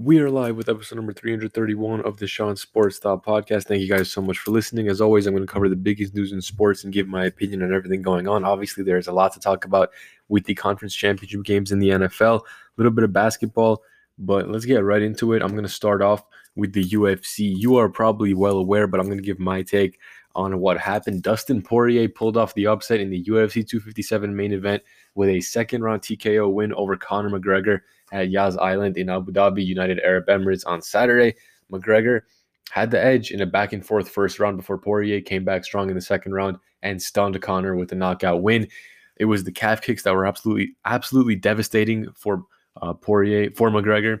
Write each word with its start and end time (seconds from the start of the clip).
We 0.00 0.20
are 0.20 0.30
live 0.30 0.54
with 0.54 0.68
episode 0.68 0.94
number 0.94 1.12
331 1.12 2.02
of 2.02 2.18
the 2.18 2.28
Sean 2.28 2.54
Sports 2.54 2.98
Style 2.98 3.18
podcast. 3.18 3.64
Thank 3.64 3.80
you 3.80 3.88
guys 3.88 4.08
so 4.08 4.22
much 4.22 4.38
for 4.38 4.52
listening. 4.52 4.86
As 4.86 5.00
always, 5.00 5.26
I'm 5.26 5.34
going 5.34 5.44
to 5.44 5.52
cover 5.52 5.68
the 5.68 5.74
biggest 5.74 6.14
news 6.14 6.30
in 6.30 6.40
sports 6.40 6.84
and 6.84 6.92
give 6.92 7.08
my 7.08 7.24
opinion 7.24 7.64
on 7.64 7.74
everything 7.74 8.00
going 8.00 8.28
on. 8.28 8.44
Obviously, 8.44 8.84
there's 8.84 9.08
a 9.08 9.12
lot 9.12 9.32
to 9.32 9.40
talk 9.40 9.64
about 9.64 9.90
with 10.28 10.44
the 10.44 10.54
conference 10.54 10.94
championship 10.94 11.42
games 11.42 11.72
in 11.72 11.80
the 11.80 11.88
NFL, 11.88 12.38
a 12.38 12.42
little 12.76 12.92
bit 12.92 13.02
of 13.02 13.12
basketball, 13.12 13.82
but 14.20 14.48
let's 14.48 14.64
get 14.64 14.84
right 14.84 15.02
into 15.02 15.32
it. 15.32 15.42
I'm 15.42 15.50
going 15.50 15.64
to 15.64 15.68
start 15.68 16.00
off 16.00 16.22
with 16.54 16.72
the 16.74 16.84
UFC. 16.84 17.52
You 17.58 17.74
are 17.74 17.88
probably 17.88 18.34
well 18.34 18.58
aware, 18.58 18.86
but 18.86 19.00
I'm 19.00 19.06
going 19.06 19.18
to 19.18 19.24
give 19.24 19.40
my 19.40 19.62
take 19.62 19.98
on 20.38 20.60
what 20.60 20.78
happened. 20.78 21.24
Dustin 21.24 21.60
Poirier 21.60 22.08
pulled 22.08 22.36
off 22.36 22.54
the 22.54 22.68
upset 22.68 23.00
in 23.00 23.10
the 23.10 23.24
UFC 23.24 23.66
257 23.66 24.34
main 24.34 24.52
event 24.52 24.84
with 25.16 25.28
a 25.28 25.40
second 25.40 25.82
round 25.82 26.00
TKO 26.00 26.52
win 26.52 26.72
over 26.74 26.96
Conor 26.96 27.30
McGregor 27.30 27.80
at 28.12 28.30
Yas 28.30 28.56
Island 28.56 28.96
in 28.96 29.10
Abu 29.10 29.32
Dhabi, 29.32 29.66
United 29.66 29.98
Arab 29.98 30.28
Emirates 30.28 30.62
on 30.64 30.80
Saturday. 30.80 31.34
McGregor 31.72 32.20
had 32.70 32.92
the 32.92 33.02
edge 33.04 33.32
in 33.32 33.40
a 33.40 33.46
back 33.46 33.72
and 33.72 33.84
forth 33.84 34.08
first 34.08 34.38
round 34.38 34.56
before 34.56 34.78
Poirier 34.78 35.20
came 35.20 35.44
back 35.44 35.64
strong 35.64 35.88
in 35.88 35.96
the 35.96 36.00
second 36.00 36.32
round 36.32 36.56
and 36.82 37.02
stunned 37.02 37.40
Conor 37.42 37.74
with 37.74 37.90
a 37.90 37.96
knockout 37.96 38.40
win. 38.40 38.68
It 39.16 39.24
was 39.24 39.42
the 39.42 39.50
calf 39.50 39.82
kicks 39.82 40.04
that 40.04 40.14
were 40.14 40.24
absolutely 40.26 40.76
absolutely 40.84 41.34
devastating 41.34 42.12
for 42.14 42.44
uh, 42.80 42.92
Poirier 42.92 43.50
for 43.56 43.70
McGregor. 43.70 44.20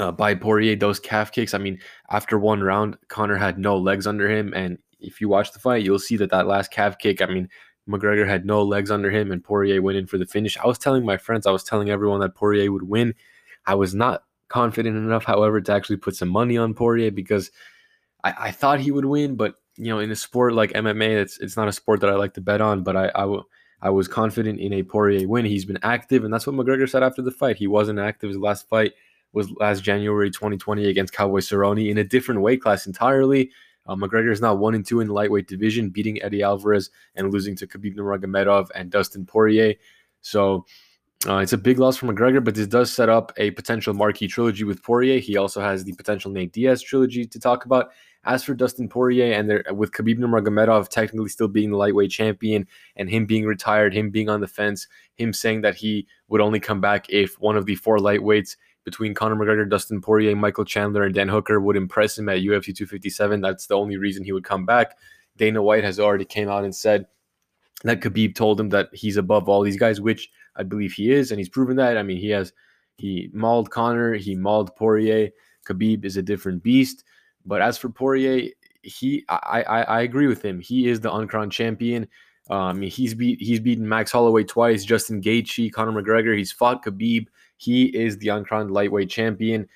Uh, 0.00 0.12
by 0.12 0.34
Poirier, 0.34 0.74
those 0.76 0.98
calf 0.98 1.30
kicks. 1.30 1.54
I 1.54 1.58
mean, 1.58 1.78
after 2.10 2.38
one 2.38 2.60
round, 2.60 2.96
Conor 3.08 3.36
had 3.36 3.58
no 3.58 3.76
legs 3.76 4.06
under 4.06 4.28
him, 4.28 4.52
and 4.54 4.78
if 5.00 5.20
you 5.20 5.28
watch 5.28 5.52
the 5.52 5.58
fight, 5.58 5.84
you'll 5.84 5.98
see 5.98 6.16
that 6.16 6.30
that 6.30 6.46
last 6.46 6.70
calf 6.70 6.98
kick. 6.98 7.22
I 7.22 7.26
mean, 7.26 7.48
McGregor 7.88 8.28
had 8.28 8.44
no 8.44 8.62
legs 8.62 8.90
under 8.90 9.10
him, 9.10 9.32
and 9.32 9.42
Poirier 9.42 9.80
went 9.80 9.98
in 9.98 10.06
for 10.06 10.18
the 10.18 10.26
finish. 10.26 10.56
I 10.58 10.66
was 10.66 10.78
telling 10.78 11.04
my 11.04 11.16
friends, 11.16 11.46
I 11.46 11.50
was 11.50 11.64
telling 11.64 11.90
everyone 11.90 12.20
that 12.20 12.34
Poirier 12.34 12.70
would 12.70 12.88
win. 12.88 13.14
I 13.66 13.74
was 13.74 13.94
not 13.94 14.24
confident 14.48 14.96
enough, 14.96 15.24
however, 15.24 15.60
to 15.60 15.72
actually 15.72 15.96
put 15.96 16.16
some 16.16 16.28
money 16.28 16.56
on 16.56 16.74
Poirier 16.74 17.10
because 17.10 17.50
I, 18.24 18.34
I 18.38 18.50
thought 18.50 18.80
he 18.80 18.90
would 18.90 19.06
win. 19.06 19.36
But 19.36 19.54
you 19.76 19.86
know, 19.86 20.00
in 20.00 20.10
a 20.10 20.16
sport 20.16 20.52
like 20.54 20.72
MMA, 20.72 21.20
it's 21.20 21.38
it's 21.38 21.56
not 21.56 21.68
a 21.68 21.72
sport 21.72 22.00
that 22.00 22.10
I 22.10 22.14
like 22.14 22.34
to 22.34 22.40
bet 22.40 22.60
on. 22.60 22.82
But 22.82 22.96
I 22.96 23.06
I, 23.14 23.22
w- 23.22 23.44
I 23.80 23.90
was 23.90 24.08
confident 24.08 24.60
in 24.60 24.72
a 24.74 24.82
Poirier 24.82 25.26
win. 25.26 25.46
He's 25.46 25.64
been 25.64 25.78
active, 25.82 26.24
and 26.24 26.32
that's 26.32 26.46
what 26.46 26.56
McGregor 26.56 26.88
said 26.88 27.02
after 27.02 27.22
the 27.22 27.30
fight. 27.30 27.56
He 27.56 27.66
wasn't 27.66 27.98
active. 27.98 28.28
His 28.28 28.38
last 28.38 28.68
fight 28.68 28.92
was 29.32 29.50
last 29.52 29.82
January 29.82 30.30
2020 30.30 30.86
against 30.88 31.12
Cowboy 31.12 31.40
Cerrone 31.40 31.88
in 31.88 31.98
a 31.98 32.04
different 32.04 32.40
weight 32.40 32.60
class 32.62 32.86
entirely. 32.86 33.50
Uh, 33.88 33.96
McGregor 33.96 34.30
is 34.30 34.42
now 34.42 34.54
one 34.54 34.74
and 34.74 34.84
two 34.84 35.00
in 35.00 35.08
the 35.08 35.14
lightweight 35.14 35.48
division, 35.48 35.88
beating 35.88 36.22
Eddie 36.22 36.42
Alvarez 36.42 36.90
and 37.16 37.32
losing 37.32 37.56
to 37.56 37.66
Khabib 37.66 37.96
Nurmagomedov 37.96 38.68
and 38.74 38.90
Dustin 38.90 39.24
Poirier. 39.24 39.74
So 40.20 40.66
uh, 41.26 41.38
it's 41.38 41.54
a 41.54 41.58
big 41.58 41.78
loss 41.78 41.96
for 41.96 42.06
McGregor, 42.06 42.44
but 42.44 42.54
this 42.54 42.66
does 42.66 42.92
set 42.92 43.08
up 43.08 43.32
a 43.38 43.50
potential 43.52 43.94
marquee 43.94 44.28
trilogy 44.28 44.64
with 44.64 44.82
Poirier. 44.82 45.18
He 45.18 45.36
also 45.36 45.60
has 45.60 45.82
the 45.82 45.92
potential 45.94 46.30
Nate 46.30 46.52
Diaz 46.52 46.82
trilogy 46.82 47.26
to 47.26 47.40
talk 47.40 47.64
about. 47.64 47.90
As 48.24 48.44
for 48.44 48.52
Dustin 48.52 48.88
Poirier 48.88 49.32
and 49.32 49.48
there, 49.48 49.64
with 49.72 49.92
Khabib 49.92 50.18
Nurmagomedov 50.18 50.88
technically 50.88 51.28
still 51.28 51.48
being 51.48 51.70
the 51.70 51.76
lightweight 51.76 52.10
champion 52.10 52.66
and 52.96 53.08
him 53.08 53.26
being 53.26 53.46
retired, 53.46 53.94
him 53.94 54.10
being 54.10 54.28
on 54.28 54.40
the 54.40 54.46
fence, 54.46 54.86
him 55.14 55.32
saying 55.32 55.62
that 55.62 55.76
he 55.76 56.06
would 56.28 56.40
only 56.40 56.60
come 56.60 56.80
back 56.80 57.06
if 57.08 57.40
one 57.40 57.56
of 57.56 57.64
the 57.64 57.76
four 57.76 57.98
lightweights 57.98 58.56
between 58.84 59.14
Conor 59.14 59.36
McGregor, 59.36 59.68
Dustin 59.68 60.00
Poirier, 60.00 60.34
Michael 60.34 60.64
Chandler, 60.64 61.04
and 61.04 61.14
Dan 61.14 61.28
Hooker 61.28 61.60
would 61.60 61.76
impress 61.76 62.18
him 62.18 62.28
at 62.28 62.38
UFC 62.38 62.74
257. 62.74 63.40
That's 63.40 63.66
the 63.66 63.76
only 63.76 63.96
reason 63.96 64.24
he 64.24 64.32
would 64.32 64.44
come 64.44 64.64
back. 64.64 64.96
Dana 65.36 65.62
White 65.62 65.84
has 65.84 66.00
already 66.00 66.24
came 66.24 66.48
out 66.48 66.64
and 66.64 66.74
said 66.74 67.06
that 67.84 68.00
Khabib 68.00 68.34
told 68.34 68.60
him 68.60 68.70
that 68.70 68.88
he's 68.92 69.16
above 69.16 69.48
all 69.48 69.62
these 69.62 69.78
guys, 69.78 70.00
which 70.00 70.28
I 70.56 70.62
believe 70.62 70.92
he 70.92 71.12
is, 71.12 71.30
and 71.30 71.38
he's 71.38 71.48
proven 71.48 71.76
that. 71.76 71.96
I 71.96 72.02
mean, 72.02 72.18
he 72.18 72.30
has 72.30 72.52
he 72.96 73.30
mauled 73.32 73.70
Conor, 73.70 74.14
he 74.14 74.34
mauled 74.34 74.74
Poirier. 74.76 75.30
Khabib 75.66 76.04
is 76.04 76.16
a 76.16 76.22
different 76.22 76.62
beast. 76.62 77.04
But 77.46 77.62
as 77.62 77.78
for 77.78 77.88
Poirier, 77.88 78.50
he 78.82 79.24
I 79.28 79.62
I, 79.62 79.82
I 79.82 80.00
agree 80.02 80.26
with 80.26 80.44
him. 80.44 80.60
He 80.60 80.88
is 80.88 81.00
the 81.00 81.14
uncrowned 81.14 81.52
champion. 81.52 82.08
Um, 82.50 82.80
he's 82.80 83.14
beat 83.14 83.40
he's 83.40 83.60
beaten 83.60 83.88
Max 83.88 84.10
Holloway 84.10 84.44
twice, 84.44 84.84
Justin 84.84 85.22
Gaethje, 85.22 85.72
Conor 85.72 86.02
McGregor. 86.02 86.36
He's 86.36 86.52
fought 86.52 86.84
Khabib. 86.84 87.26
He 87.58 87.84
is 87.84 88.16
the 88.18 88.28
uncrowned 88.28 88.70
lightweight 88.70 89.10
champion. 89.10 89.68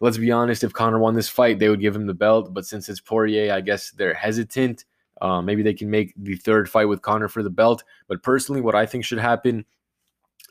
Let's 0.00 0.18
be 0.18 0.32
honest, 0.32 0.64
if 0.64 0.72
Conor 0.72 0.98
won 0.98 1.14
this 1.14 1.28
fight, 1.28 1.58
they 1.58 1.68
would 1.68 1.80
give 1.80 1.94
him 1.94 2.06
the 2.06 2.14
belt. 2.14 2.52
But 2.52 2.66
since 2.66 2.88
it's 2.88 3.00
Poirier, 3.00 3.52
I 3.52 3.60
guess 3.60 3.90
they're 3.92 4.14
hesitant. 4.14 4.84
Uh, 5.20 5.42
maybe 5.42 5.62
they 5.62 5.74
can 5.74 5.90
make 5.90 6.14
the 6.16 6.36
third 6.36 6.68
fight 6.68 6.86
with 6.86 7.02
Conor 7.02 7.28
for 7.28 7.42
the 7.42 7.50
belt. 7.50 7.84
But 8.08 8.22
personally, 8.22 8.60
what 8.60 8.74
I 8.74 8.86
think 8.86 9.04
should 9.04 9.18
happen 9.18 9.64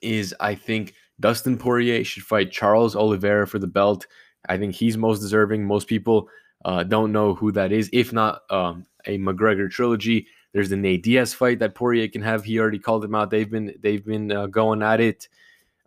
is 0.01 0.35
I 0.39 0.55
think 0.55 0.93
Dustin 1.19 1.57
Poirier 1.57 2.03
should 2.03 2.23
fight 2.23 2.51
Charles 2.51 2.95
Oliveira 2.95 3.47
for 3.47 3.59
the 3.59 3.67
belt. 3.67 4.05
I 4.49 4.57
think 4.57 4.75
he's 4.75 4.97
most 4.97 5.19
deserving. 5.19 5.65
Most 5.65 5.87
people 5.87 6.29
uh, 6.65 6.83
don't 6.83 7.11
know 7.11 7.33
who 7.33 7.51
that 7.53 7.71
is. 7.71 7.89
If 7.93 8.13
not 8.13 8.41
um, 8.51 8.85
a 9.05 9.17
McGregor 9.17 9.69
trilogy, 9.69 10.27
there's 10.53 10.69
the 10.69 10.77
Nate 10.77 11.03
Diaz 11.03 11.33
fight 11.33 11.59
that 11.59 11.75
Poirier 11.75 12.07
can 12.07 12.21
have. 12.21 12.43
He 12.43 12.59
already 12.59 12.79
called 12.79 13.03
him 13.03 13.15
out. 13.15 13.29
They've 13.29 13.49
been 13.49 13.75
they've 13.81 14.05
been 14.05 14.31
uh, 14.31 14.47
going 14.47 14.81
at 14.81 14.99
it. 14.99 15.27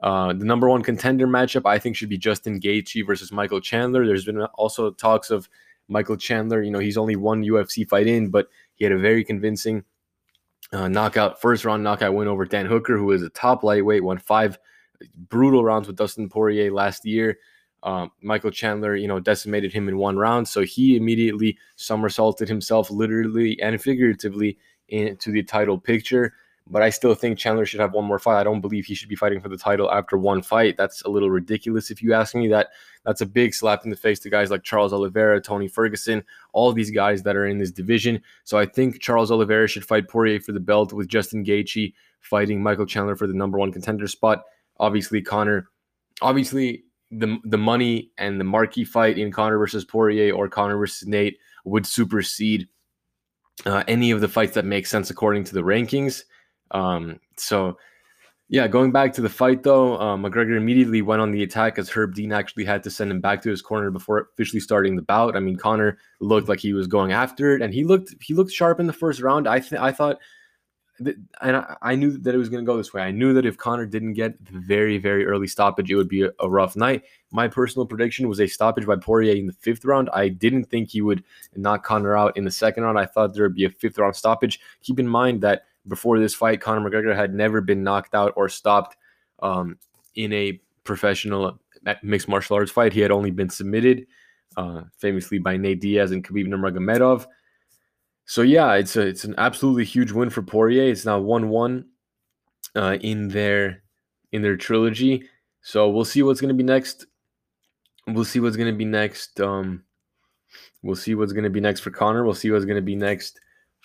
Uh, 0.03 0.33
the 0.33 0.45
number 0.45 0.69
one 0.69 0.83
contender 0.83 1.27
matchup, 1.27 1.67
I 1.67 1.79
think, 1.79 1.97
should 1.97 2.09
be 2.09 2.19
Justin 2.19 2.61
Gaethje 2.61 3.07
versus 3.07 3.33
Michael 3.33 3.61
Chandler. 3.61 4.07
There's 4.07 4.25
been 4.25 4.43
also 4.43 4.91
talks 4.93 5.31
of 5.31 5.49
Michael 5.89 6.17
Chandler. 6.17 6.63
You 6.63 6.71
know, 6.71 6.79
he's 6.79 6.97
only 6.97 7.17
one 7.17 7.45
UFC 7.45 7.87
fight 7.87 8.07
in, 8.07 8.31
but 8.31 8.49
he 8.75 8.85
had 8.85 8.93
a 8.93 8.99
very 8.99 9.25
convincing 9.25 9.85
uh, 10.73 10.89
knockout, 10.89 11.41
first 11.41 11.65
round 11.65 11.83
knockout 11.83 12.15
win 12.15 12.29
over 12.29 12.47
Dan 12.47 12.67
Hooker, 12.67 12.97
who 12.97 13.11
is 13.13 13.23
a 13.23 13.31
top 13.31 13.63
lightweight, 13.63 14.05
won 14.05 14.19
five 14.19 14.59
brutal 15.29 15.65
rounds 15.65 15.87
with 15.87 15.97
Dustin 15.97 16.29
Poirier 16.29 16.73
last 16.73 17.05
year. 17.05 17.39
Um, 17.83 18.11
Michael 18.23 18.51
Chandler, 18.51 18.95
you 18.95 19.09
know, 19.09 19.21
decimated 19.21 19.73
him 19.73 19.89
in 19.89 19.97
one 19.97 20.17
round, 20.17 20.49
so 20.49 20.63
he 20.63 20.97
immediately 20.97 21.59
somersaulted 21.77 22.49
himself, 22.49 22.91
literally 22.91 23.61
and 23.61 23.81
figuratively, 23.81 24.59
into 24.89 25.31
the 25.31 25.43
title 25.43 25.79
picture 25.79 26.35
but 26.71 26.83
I 26.83 26.91
still 26.91 27.15
think 27.15 27.37
Chandler 27.37 27.67
should 27.67 27.81
have 27.81 27.93
one 27.93 28.05
more 28.05 28.19
fight. 28.19 28.41
I 28.41 28.45
don't 28.45 28.61
believe 28.61 28.87
he 28.87 28.95
should 28.95 29.09
be 29.09 29.17
fighting 29.17 29.41
for 29.41 29.49
the 29.49 29.57
title 29.57 29.91
after 29.91 30.17
one 30.17 30.41
fight. 30.41 30.77
That's 30.77 31.03
a 31.03 31.09
little 31.09 31.31
ridiculous 31.31 31.91
if 31.91 32.01
you 32.03 32.15
ask 32.15 32.35
me. 32.35 32.47
That 32.49 32.69
that's 33.05 33.21
a 33.21 33.27
big 33.27 33.55
slap 33.55 33.85
in 33.85 33.91
the 33.91 33.97
face 33.97 34.21
to 34.21 34.31
guys 34.31 34.51
like 34.51 34.63
Charles 34.63 34.93
Oliveira, 34.93 35.41
Tony 35.41 35.67
Ferguson, 35.69 36.23
all 36.53 36.73
these 36.73 36.91
guys 36.91 37.23
that 37.25 37.37
are 37.37 37.47
in 37.47 37.59
this 37.59 37.73
division. 37.73 38.23
So 38.45 38.57
I 38.57 38.67
think 38.67 39.01
Charles 39.01 39.31
Oliveira 39.31 39.67
should 39.67 39.85
fight 39.85 40.09
Poirier 40.09 40.41
for 40.41 40.53
the 40.53 40.61
belt 40.61 40.93
with 40.93 41.09
Justin 41.09 41.45
Gaethje 41.45 41.93
fighting 42.21 42.63
Michael 42.63 42.87
Chandler 42.87 43.17
for 43.17 43.27
the 43.27 43.35
number 43.35 43.59
one 43.59 43.73
contender 43.73 44.07
spot. 44.07 44.45
Obviously, 44.79 45.21
Conor. 45.21 45.69
Obviously, 46.23 46.85
the 47.11 47.39
the 47.45 47.59
money 47.59 48.13
and 48.19 48.39
the 48.39 48.45
marquee 48.45 48.85
fight 48.85 49.19
in 49.19 49.33
Conor 49.33 49.59
versus 49.59 49.85
Poirier 49.85 50.35
or 50.35 50.49
Conor 50.49 50.77
versus 50.77 51.09
Nate 51.09 51.39
would 51.65 51.87
supersede 51.87 52.69
uh, 53.67 53.83
any 53.89 54.11
of 54.11 54.21
the 54.21 54.29
fights 54.29 54.55
that 54.55 54.65
make 54.65 54.87
sense 54.87 55.11
according 55.11 55.45
to 55.45 55.55
the 55.55 55.63
rankings. 55.63 56.23
Um, 56.71 57.21
so, 57.37 57.77
yeah, 58.49 58.67
going 58.67 58.91
back 58.91 59.13
to 59.15 59.21
the 59.21 59.29
fight 59.29 59.63
though, 59.63 59.97
uh, 59.97 60.17
McGregor 60.17 60.57
immediately 60.57 61.03
went 61.03 61.23
on 61.23 61.31
the 61.31 61.43
attack 61.43 61.79
as 61.79 61.89
Herb 61.89 62.15
Dean 62.15 62.33
actually 62.33 62.65
had 62.65 62.83
to 62.83 62.91
send 62.91 63.11
him 63.11 63.21
back 63.21 63.43
to 63.43 63.51
his 63.51 63.63
corner 63.63 63.91
before 63.91 64.29
officially 64.33 64.61
starting 64.61 64.97
the 64.97 65.03
bout. 65.03 65.37
I 65.37 65.41
mean, 65.41 65.57
Conor 65.57 65.99
looked 66.21 66.49
like 66.49 66.59
he 66.59 66.73
was 66.73 66.87
going 66.87 67.13
after 67.13 67.55
it, 67.55 67.63
and 67.63 67.73
he 67.73 67.85
looked 67.85 68.15
he 68.21 68.35
looked 68.35 68.53
sharp 68.53 68.81
in 68.81 68.87
the 68.87 68.93
first 68.93 69.21
round. 69.21 69.47
I 69.47 69.61
th- 69.61 69.81
I 69.81 69.93
thought 69.93 70.19
and 71.41 71.65
I, 71.81 71.95
knew 71.95 72.19
that 72.19 72.35
it 72.35 72.39
was 72.39 72.49
going 72.49 72.65
to 72.65 72.67
go 72.67 72.77
this 72.77 72.93
way. 72.93 73.03
I 73.03 73.11
knew 73.11 73.33
that 73.35 73.47
if 73.47 73.57
Conor 73.57 73.87
didn't 73.87 74.15
get 74.15 74.45
the 74.45 74.59
very, 74.59 74.99
very 74.99 75.25
early 75.25 75.47
stoppage, 75.47 75.91
it 75.91 75.97
would 75.97 76.09
be 76.09 76.23
a, 76.23 76.31
a, 76.41 76.49
rough 76.49 76.77
night. 76.77 77.05
My 77.31 77.49
personal 77.49 77.87
prediction 77.87 78.29
was 78.29 78.41
a 78.41 78.47
stoppage 78.47 78.87
by 78.87 78.97
Poirier 78.97 79.35
in 79.35 79.47
the 79.47 79.53
fifth 79.53 79.85
round. 79.85 80.11
I 80.13 80.29
didn't 80.29 80.65
think 80.65 80.91
he 80.91 81.01
would 81.01 81.25
knock 81.57 81.85
Conor 81.85 82.17
out 82.17 82.37
in 82.37 82.45
the 82.45 82.51
second 82.51 82.85
round. 82.85 82.99
I 82.99 83.07
thought 83.07 83.35
there 83.35 83.45
would 83.45 83.55
be 83.55 83.65
a 83.65 83.71
fifth 83.71 83.99
round 83.99 84.15
stoppage. 84.15 84.61
Keep 84.83 84.99
in 84.99 85.09
mind 85.09 85.41
that 85.43 85.63
before 85.91 86.19
this 86.19 86.35
fight, 86.35 86.63
Conor 86.63 86.89
McGregor 86.89 87.15
had 87.15 87.35
never 87.35 87.61
been 87.61 87.83
knocked 87.83 88.15
out 88.15 88.33
or 88.37 88.49
stopped 88.49 88.97
um, 89.43 89.77
in 90.15 90.33
a 90.33 90.59
professional 90.85 91.61
mixed 92.03 92.29
martial 92.29 92.57
arts 92.57 92.73
fight. 92.73 92.95
He 92.95 93.01
had 93.01 93.11
only 93.11 93.31
been 93.31 93.51
submitted, 93.51 94.07
uh, 94.57 94.85
famously 94.97 95.39
by 95.39 95.59
Nate 95.59 95.81
Diaz 95.81 96.13
and 96.13 96.25
Khabib 96.25 96.47
Nurmagomedov. 96.47 97.27
So 98.25 98.43
yeah, 98.43 98.75
it's 98.75 98.97
a, 98.97 99.03
it's 99.03 99.25
an 99.25 99.35
absolutely 99.37 99.85
huge 99.85 100.13
win 100.13 100.31
for 100.31 100.43
Poirier. 100.43 100.91
It's 100.91 101.05
now 101.05 101.19
one 101.19 101.51
one 101.51 101.87
uh, 102.75 102.97
in 103.03 103.29
their 103.29 103.83
in 104.33 104.41
their 104.41 104.57
trilogy. 104.57 105.25
So 105.63 105.91
we'll 105.91 106.05
see 106.05 106.23
what's 106.23 106.41
going 106.41 106.57
to 106.57 106.63
be 106.63 106.65
next. 106.65 107.07
We'll 108.07 108.25
see 108.25 108.41
what's 108.41 108.57
going 108.57 108.73
to 108.73 108.79
be 108.79 108.85
next. 108.85 109.41
Um, 109.41 109.83
we'll 110.83 110.97
see 110.97 111.15
what's 111.15 111.33
going 111.33 111.45
to 111.45 111.51
be 111.51 111.61
next 111.61 111.81
for 111.81 111.91
Conor. 111.91 112.25
We'll 112.25 112.35
see 112.35 112.51
what's 112.51 112.65
going 112.65 112.77
to 112.77 112.83
be 112.83 112.97
next 112.97 113.41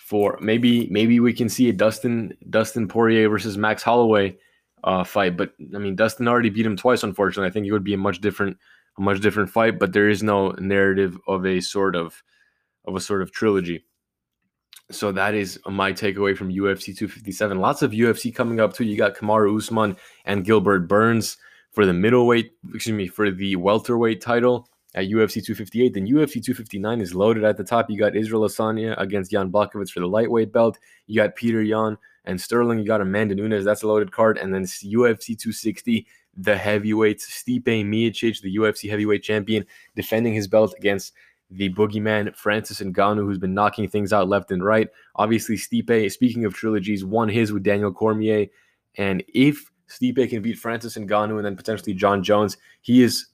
for 0.06 0.38
maybe 0.40 0.86
maybe 0.88 1.18
we 1.18 1.32
can 1.32 1.48
see 1.48 1.68
a 1.68 1.72
Dustin 1.72 2.32
Dustin 2.48 2.86
Poirier 2.86 3.28
versus 3.28 3.58
Max 3.58 3.82
Holloway 3.82 4.36
uh, 4.84 5.02
fight. 5.02 5.36
But 5.36 5.54
I 5.74 5.78
mean, 5.78 5.96
Dustin 5.96 6.28
already 6.28 6.48
beat 6.48 6.64
him 6.64 6.76
twice. 6.76 7.02
Unfortunately, 7.02 7.48
I 7.48 7.50
think 7.50 7.66
it 7.66 7.72
would 7.72 7.82
be 7.82 7.94
a 7.94 7.98
much 7.98 8.20
different 8.20 8.56
a 8.98 9.00
much 9.00 9.20
different 9.20 9.50
fight. 9.50 9.80
But 9.80 9.92
there 9.92 10.08
is 10.08 10.22
no 10.22 10.50
narrative 10.52 11.18
of 11.26 11.44
a 11.44 11.60
sort 11.60 11.96
of 11.96 12.22
of 12.84 12.94
a 12.94 13.00
sort 13.00 13.20
of 13.20 13.32
trilogy. 13.32 13.84
So 14.92 15.10
that 15.10 15.34
is 15.34 15.58
my 15.66 15.92
takeaway 15.92 16.36
from 16.36 16.52
UFC 16.52 16.96
257. 16.96 17.58
Lots 17.58 17.82
of 17.82 17.90
UFC 17.90 18.32
coming 18.32 18.60
up 18.60 18.74
too. 18.74 18.84
You 18.84 18.96
got 18.96 19.16
Kamaru 19.16 19.58
Usman 19.58 19.96
and 20.24 20.44
Gilbert 20.44 20.86
Burns 20.86 21.36
for 21.72 21.84
the 21.84 21.92
middleweight, 21.92 22.52
excuse 22.72 22.94
me, 22.94 23.08
for 23.08 23.32
the 23.32 23.56
welterweight 23.56 24.20
title 24.20 24.68
at 24.96 25.04
UFC 25.04 25.34
258. 25.44 25.94
Then 25.94 26.06
UFC 26.06 26.42
259 26.42 27.00
is 27.00 27.14
loaded 27.14 27.44
at 27.44 27.56
the 27.56 27.64
top. 27.64 27.90
You 27.90 27.98
got 27.98 28.16
Israel 28.16 28.42
Adesanya 28.42 28.98
against 29.00 29.30
Jan 29.30 29.52
Blachowicz 29.52 29.90
for 29.90 30.00
the 30.00 30.08
lightweight 30.08 30.52
belt. 30.52 30.78
You 31.06 31.22
got 31.22 31.36
Peter 31.36 31.62
Yan 31.62 31.98
and 32.24 32.40
Sterling. 32.40 32.78
You 32.78 32.86
got 32.86 33.02
Amanda 33.02 33.34
Nunes. 33.34 33.64
That's 33.64 33.82
a 33.82 33.86
loaded 33.86 34.10
card. 34.10 34.38
And 34.38 34.52
then 34.52 34.64
UFC 34.64 35.38
260, 35.38 36.06
the 36.36 36.56
heavyweights, 36.56 37.26
Stipe 37.26 37.64
Miocic, 37.64 38.40
the 38.40 38.56
UFC 38.56 38.88
heavyweight 38.88 39.22
champion, 39.22 39.66
defending 39.94 40.34
his 40.34 40.48
belt 40.48 40.74
against 40.78 41.12
the 41.50 41.72
boogeyman 41.74 42.34
Francis 42.34 42.80
Ngannou, 42.80 43.24
who's 43.24 43.38
been 43.38 43.54
knocking 43.54 43.88
things 43.88 44.12
out 44.12 44.28
left 44.28 44.50
and 44.50 44.64
right. 44.64 44.88
Obviously, 45.14 45.56
Stipe, 45.56 46.10
speaking 46.10 46.44
of 46.44 46.54
trilogies, 46.54 47.04
won 47.04 47.28
his 47.28 47.52
with 47.52 47.62
Daniel 47.62 47.92
Cormier. 47.92 48.46
And 48.96 49.22
if 49.28 49.70
Stipe 49.88 50.28
can 50.28 50.42
beat 50.42 50.58
Francis 50.58 50.96
Ngannou 50.96 51.36
and 51.36 51.44
then 51.44 51.54
potentially 51.54 51.94
Jon 51.94 52.22
Jones, 52.22 52.56
he 52.80 53.02
is 53.02 53.26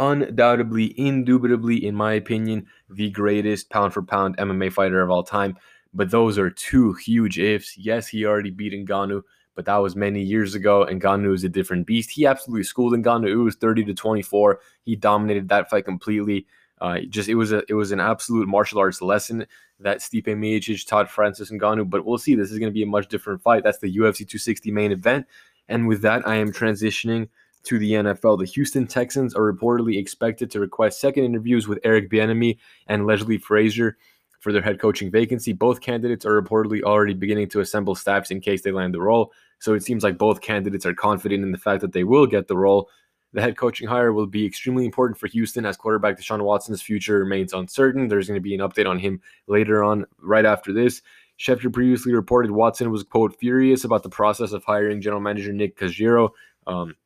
undoubtedly, 0.00 0.98
indubitably, 0.98 1.84
in 1.84 1.94
my 1.94 2.14
opinion, 2.14 2.66
the 2.88 3.10
greatest 3.10 3.70
pound 3.70 3.92
for 3.92 4.02
pound 4.02 4.36
MMA 4.38 4.72
fighter 4.72 5.02
of 5.02 5.10
all 5.10 5.22
time. 5.22 5.56
But 5.92 6.10
those 6.10 6.38
are 6.38 6.50
two 6.50 6.94
huge 6.94 7.38
ifs. 7.38 7.76
Yes, 7.76 8.08
he 8.08 8.24
already 8.24 8.50
beat 8.50 8.72
Ngannou, 8.72 9.22
but 9.54 9.66
that 9.66 9.76
was 9.76 9.94
many 9.94 10.22
years 10.22 10.54
ago. 10.54 10.84
And 10.84 11.00
Ngannou 11.00 11.34
is 11.34 11.44
a 11.44 11.48
different 11.48 11.86
beast. 11.86 12.10
He 12.10 12.26
absolutely 12.26 12.64
schooled 12.64 12.94
Ngannou. 12.94 13.28
It 13.28 13.36
was 13.36 13.56
30 13.56 13.84
to 13.84 13.94
24. 13.94 14.60
He 14.84 14.96
dominated 14.96 15.48
that 15.48 15.68
fight 15.68 15.84
completely. 15.84 16.46
Uh, 16.80 17.00
just 17.10 17.28
it 17.28 17.34
was 17.34 17.52
a 17.52 17.62
it 17.68 17.74
was 17.74 17.92
an 17.92 18.00
absolute 18.00 18.48
martial 18.48 18.78
arts 18.78 19.02
lesson 19.02 19.46
that 19.80 19.98
Stipe 19.98 20.24
Miocic 20.24 20.86
taught 20.86 21.10
Francis 21.10 21.50
and 21.50 21.60
Ngannou. 21.60 21.90
But 21.90 22.06
we'll 22.06 22.16
see. 22.16 22.34
This 22.34 22.50
is 22.50 22.58
going 22.58 22.70
to 22.70 22.74
be 22.74 22.82
a 22.82 22.86
much 22.86 23.08
different 23.08 23.42
fight. 23.42 23.64
That's 23.64 23.78
the 23.78 23.94
UFC 23.94 24.18
260 24.18 24.70
main 24.70 24.92
event. 24.92 25.26
And 25.68 25.86
with 25.86 26.00
that, 26.02 26.26
I 26.26 26.36
am 26.36 26.52
transitioning 26.52 27.28
to 27.64 27.78
the 27.78 27.92
NFL. 27.92 28.38
The 28.38 28.46
Houston 28.46 28.86
Texans 28.86 29.34
are 29.34 29.52
reportedly 29.52 29.98
expected 29.98 30.50
to 30.50 30.60
request 30.60 31.00
second 31.00 31.24
interviews 31.24 31.68
with 31.68 31.78
Eric 31.84 32.10
Bieniemy 32.10 32.58
and 32.86 33.06
Leslie 33.06 33.38
Frazier 33.38 33.96
for 34.40 34.52
their 34.52 34.62
head 34.62 34.80
coaching 34.80 35.10
vacancy. 35.10 35.52
Both 35.52 35.80
candidates 35.80 36.24
are 36.24 36.40
reportedly 36.40 36.82
already 36.82 37.14
beginning 37.14 37.48
to 37.50 37.60
assemble 37.60 37.94
staffs 37.94 38.30
in 38.30 38.40
case 38.40 38.62
they 38.62 38.72
land 38.72 38.94
the 38.94 39.00
role. 39.00 39.32
So 39.58 39.74
it 39.74 39.82
seems 39.82 40.02
like 40.02 40.18
both 40.18 40.40
candidates 40.40 40.86
are 40.86 40.94
confident 40.94 41.44
in 41.44 41.52
the 41.52 41.58
fact 41.58 41.82
that 41.82 41.92
they 41.92 42.04
will 42.04 42.26
get 42.26 42.48
the 42.48 42.56
role. 42.56 42.88
The 43.32 43.42
head 43.42 43.56
coaching 43.56 43.86
hire 43.86 44.12
will 44.12 44.26
be 44.26 44.44
extremely 44.44 44.84
important 44.84 45.18
for 45.18 45.28
Houston 45.28 45.64
as 45.64 45.76
quarterback 45.76 46.18
Deshaun 46.18 46.42
Watson's 46.42 46.82
future 46.82 47.18
remains 47.18 47.52
uncertain. 47.52 48.08
There's 48.08 48.26
going 48.26 48.38
to 48.38 48.42
be 48.42 48.54
an 48.54 48.60
update 48.60 48.88
on 48.88 48.98
him 48.98 49.20
later 49.46 49.84
on, 49.84 50.04
right 50.18 50.44
after 50.44 50.72
this. 50.72 51.02
Schefter 51.38 51.72
previously 51.72 52.12
reported 52.12 52.50
Watson 52.50 52.90
was, 52.90 53.04
quote, 53.04 53.38
furious 53.38 53.84
about 53.84 54.02
the 54.02 54.08
process 54.08 54.52
of 54.52 54.64
hiring 54.64 55.00
general 55.00 55.22
manager 55.22 55.52
Nick 55.52 55.78
Caserio. 55.78 56.30
Um, 56.66 56.96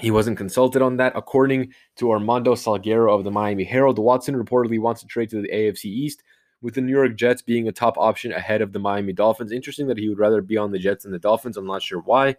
he 0.00 0.10
wasn't 0.10 0.38
consulted 0.38 0.82
on 0.82 0.96
that. 0.96 1.12
According 1.14 1.72
to 1.96 2.10
Armando 2.10 2.54
Salguero 2.54 3.16
of 3.16 3.24
the 3.24 3.30
Miami 3.30 3.64
Herald, 3.64 3.98
Watson 3.98 4.34
reportedly 4.34 4.80
wants 4.80 5.00
to 5.02 5.06
trade 5.06 5.30
to 5.30 5.42
the 5.42 5.48
AFC 5.48 5.84
East, 5.86 6.22
with 6.62 6.74
the 6.74 6.80
New 6.80 6.92
York 6.92 7.16
Jets 7.16 7.42
being 7.42 7.68
a 7.68 7.72
top 7.72 7.98
option 7.98 8.32
ahead 8.32 8.62
of 8.62 8.72
the 8.72 8.78
Miami 8.78 9.12
Dolphins. 9.12 9.52
Interesting 9.52 9.86
that 9.88 9.98
he 9.98 10.08
would 10.08 10.18
rather 10.18 10.40
be 10.40 10.56
on 10.56 10.70
the 10.70 10.78
Jets 10.78 11.02
than 11.02 11.12
the 11.12 11.18
Dolphins. 11.18 11.56
I'm 11.56 11.66
not 11.66 11.82
sure 11.82 12.00
why. 12.00 12.36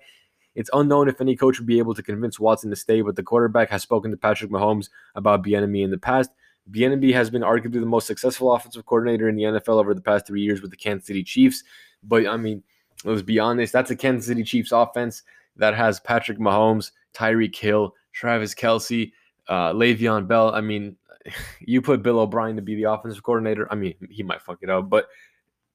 It's 0.56 0.70
unknown 0.74 1.10
if 1.10 1.20
any 1.20 1.36
coach 1.36 1.60
would 1.60 1.68
be 1.68 1.80
able 1.80 1.96
to 1.96 2.04
convince 2.04 2.40
Watson 2.40 2.70
to 2.70 2.76
stay, 2.76 3.02
but 3.02 3.16
the 3.16 3.24
quarterback 3.24 3.70
has 3.70 3.82
spoken 3.82 4.12
to 4.12 4.18
Patrick 4.18 4.52
Mahomes 4.52 4.90
about 5.16 5.44
Bieniemy 5.44 5.84
in 5.84 5.92
the 5.92 5.98
past. 5.98 6.30
Bieniemy 6.72 7.14
has 7.14 7.30
been 7.30 7.42
arguably 7.42 7.80
the 7.80 7.86
most 7.86 8.08
successful 8.08 8.54
offensive 8.54 8.86
coordinator 8.86 9.28
in 9.28 9.36
the 9.36 9.44
NFL 9.44 9.80
over 9.80 9.94
the 9.94 10.02
past 10.02 10.28
three 10.28 10.42
years 10.42 10.62
with 10.62 10.72
the 10.72 10.78
Kansas 10.78 11.08
City 11.08 11.24
Chiefs. 11.24 11.64
But 12.04 12.28
I 12.28 12.38
mean, 12.38 12.64
let's 13.04 13.22
be 13.22 13.40
honest, 13.40 13.74
that's 13.74 13.92
a 13.92 13.96
Kansas 13.96 14.28
City 14.28 14.44
Chiefs 14.44 14.72
offense 14.72 15.24
that 15.58 15.76
has 15.76 16.00
Patrick 16.00 16.40
Mahomes, 16.40 16.92
Tyreek 17.14 17.56
Hill, 17.56 17.94
Travis 18.14 18.56
Kelce, 18.56 19.12
uh, 19.48 19.74
Le'Veon 19.74 20.28
Bell. 20.28 20.54
I 20.54 20.62
mean, 20.62 20.96
you 21.60 21.82
put 21.82 22.04
Bill 22.04 22.20
O'Brien 22.20 22.56
to 22.56 22.62
be 22.62 22.76
the 22.76 22.92
offensive 22.92 23.24
coordinator. 23.24 23.68
I 23.72 23.76
mean, 23.76 23.96
he 24.10 24.24
might 24.24 24.42
fuck 24.42 24.60
it 24.62 24.70
up, 24.70 24.90
but 24.90 25.08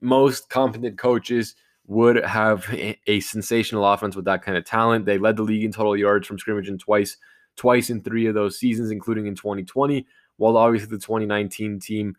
most 0.00 0.48
competent 0.48 0.98
coaches 0.98 1.54
would 1.86 2.22
have 2.24 2.68
a, 3.06 3.20
sensational 3.20 3.84
offense 3.84 4.14
with 4.14 4.26
that 4.26 4.42
kind 4.42 4.58
of 4.58 4.64
talent. 4.64 5.06
They 5.06 5.18
led 5.18 5.36
the 5.36 5.42
league 5.42 5.64
in 5.64 5.72
total 5.72 5.96
yards 5.96 6.26
from 6.26 6.38
scrimmage 6.38 6.68
and 6.68 6.78
twice, 6.78 7.16
twice 7.56 7.88
in 7.88 8.02
three 8.02 8.26
of 8.26 8.34
those 8.34 8.58
seasons, 8.58 8.90
including 8.90 9.26
in 9.26 9.34
2020. 9.34 10.06
While 10.36 10.56
obviously 10.58 10.90
the 10.90 10.98
2019 10.98 11.80
team, 11.80 12.14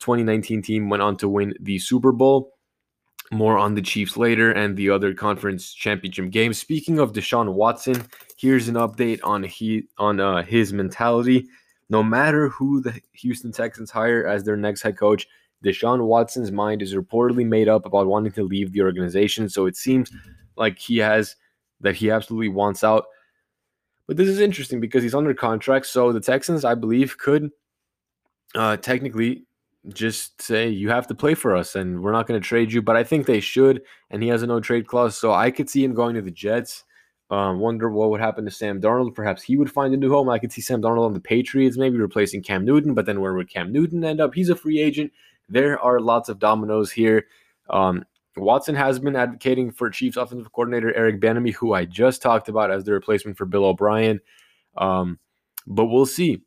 2019 0.00 0.62
team 0.62 0.88
went 0.88 1.02
on 1.02 1.16
to 1.18 1.28
win 1.28 1.54
the 1.60 1.78
Super 1.78 2.12
Bowl. 2.12 2.54
More 3.32 3.58
on 3.58 3.74
the 3.74 3.82
Chiefs 3.82 4.16
later 4.16 4.50
and 4.50 4.76
the 4.76 4.90
other 4.90 5.14
conference 5.14 5.72
championship 5.72 6.30
games. 6.30 6.58
Speaking 6.58 6.98
of 6.98 7.12
Deshaun 7.12 7.52
Watson, 7.52 8.04
here's 8.36 8.66
an 8.66 8.74
update 8.74 9.20
on 9.22 9.44
he 9.44 9.84
on 9.98 10.18
uh, 10.18 10.42
his 10.42 10.72
mentality. 10.72 11.46
No 11.90 12.02
matter 12.02 12.48
who 12.48 12.80
the 12.80 13.00
Houston 13.12 13.52
Texans 13.52 13.90
hire 13.90 14.26
as 14.26 14.42
their 14.42 14.56
next 14.56 14.82
head 14.82 14.96
coach, 14.96 15.28
Deshaun 15.64 16.06
Watson's 16.06 16.50
mind 16.50 16.82
is 16.82 16.94
reportedly 16.94 17.46
made 17.46 17.68
up 17.68 17.86
about 17.86 18.06
wanting 18.06 18.32
to 18.32 18.42
leave 18.42 18.72
the 18.72 18.82
organization. 18.82 19.48
So 19.48 19.66
it 19.66 19.76
seems 19.76 20.10
like 20.56 20.78
he 20.78 20.98
has 20.98 21.36
that 21.80 21.96
he 21.96 22.10
absolutely 22.10 22.48
wants 22.48 22.82
out. 22.82 23.04
But 24.06 24.16
this 24.16 24.28
is 24.28 24.40
interesting 24.40 24.80
because 24.80 25.02
he's 25.02 25.14
under 25.14 25.34
contract. 25.34 25.86
So 25.86 26.12
the 26.12 26.20
Texans, 26.20 26.64
I 26.64 26.74
believe, 26.74 27.16
could 27.18 27.50
uh, 28.54 28.76
technically 28.76 29.46
just 29.88 30.42
say 30.42 30.68
you 30.68 30.90
have 30.90 31.06
to 31.06 31.14
play 31.14 31.34
for 31.34 31.56
us 31.56 31.74
and 31.74 32.02
we're 32.02 32.12
not 32.12 32.26
going 32.26 32.40
to 32.40 32.46
trade 32.46 32.72
you. 32.72 32.82
But 32.82 32.96
I 32.96 33.04
think 33.04 33.26
they 33.26 33.40
should, 33.40 33.82
and 34.10 34.22
he 34.22 34.28
has 34.28 34.42
a 34.42 34.46
no 34.46 34.60
trade 34.60 34.86
clause, 34.86 35.16
so 35.16 35.32
I 35.32 35.50
could 35.50 35.70
see 35.70 35.82
him 35.82 35.94
going 35.94 36.14
to 36.14 36.22
the 36.22 36.30
Jets. 36.30 36.84
Um, 37.30 37.60
wonder 37.60 37.88
what 37.88 38.10
would 38.10 38.20
happen 38.20 38.44
to 38.44 38.50
Sam 38.50 38.80
Darnold. 38.80 39.14
Perhaps 39.14 39.44
he 39.44 39.56
would 39.56 39.70
find 39.70 39.94
a 39.94 39.96
new 39.96 40.10
home. 40.10 40.28
I 40.28 40.40
could 40.40 40.50
see 40.50 40.60
Sam 40.60 40.82
Darnold 40.82 41.06
on 41.06 41.14
the 41.14 41.20
Patriots, 41.20 41.78
maybe 41.78 41.96
replacing 41.96 42.42
Cam 42.42 42.64
Newton. 42.64 42.92
But 42.92 43.06
then 43.06 43.20
where 43.20 43.34
would 43.34 43.48
Cam 43.48 43.72
Newton 43.72 44.04
end 44.04 44.20
up? 44.20 44.34
He's 44.34 44.48
a 44.48 44.56
free 44.56 44.80
agent. 44.80 45.12
There 45.48 45.78
are 45.78 46.00
lots 46.00 46.28
of 46.28 46.40
dominoes 46.40 46.90
here. 46.90 47.26
Um, 47.68 48.04
Watson 48.36 48.74
has 48.74 48.98
been 48.98 49.14
advocating 49.14 49.70
for 49.70 49.90
Chiefs 49.90 50.16
offensive 50.16 50.52
coordinator 50.52 50.94
Eric 50.94 51.20
Bieniemy, 51.20 51.54
who 51.54 51.72
I 51.72 51.84
just 51.84 52.20
talked 52.20 52.48
about 52.48 52.70
as 52.70 52.84
the 52.84 52.92
replacement 52.92 53.36
for 53.36 53.46
Bill 53.46 53.64
O'Brien. 53.64 54.20
Um, 54.76 55.18
but 55.66 55.86
we'll 55.86 56.06
see. 56.06 56.42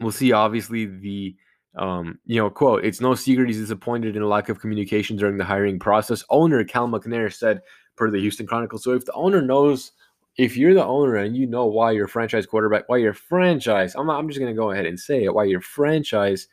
We'll 0.00 0.12
see. 0.12 0.32
Obviously, 0.32 0.86
the 0.86 1.36
um, 1.76 2.18
you 2.26 2.36
know, 2.36 2.50
quote, 2.50 2.84
it's 2.84 3.00
no 3.00 3.14
secret 3.14 3.48
he's 3.48 3.58
disappointed 3.58 4.16
in 4.16 4.22
a 4.22 4.28
lack 4.28 4.48
of 4.48 4.60
communication 4.60 5.16
during 5.16 5.38
the 5.38 5.44
hiring 5.44 5.78
process. 5.78 6.24
Owner 6.30 6.64
Cal 6.64 6.88
McNair 6.88 7.32
said, 7.32 7.62
per 7.96 8.10
the 8.10 8.20
Houston 8.20 8.46
Chronicle. 8.46 8.78
So 8.78 8.92
if 8.92 9.04
the 9.04 9.12
owner 9.12 9.42
knows, 9.42 9.92
if 10.36 10.56
you're 10.56 10.74
the 10.74 10.84
owner 10.84 11.16
and 11.16 11.36
you 11.36 11.46
know 11.46 11.66
why 11.66 11.92
your 11.92 12.08
franchise 12.08 12.46
quarterback, 12.46 12.88
why 12.88 12.98
your 12.98 13.14
franchise, 13.14 13.94
I'm, 13.94 14.10
I'm 14.10 14.28
just 14.28 14.40
going 14.40 14.52
to 14.52 14.58
go 14.58 14.70
ahead 14.70 14.86
and 14.86 14.98
say 14.98 15.24
it, 15.24 15.34
why 15.34 15.44
your 15.44 15.60
franchise 15.60 16.48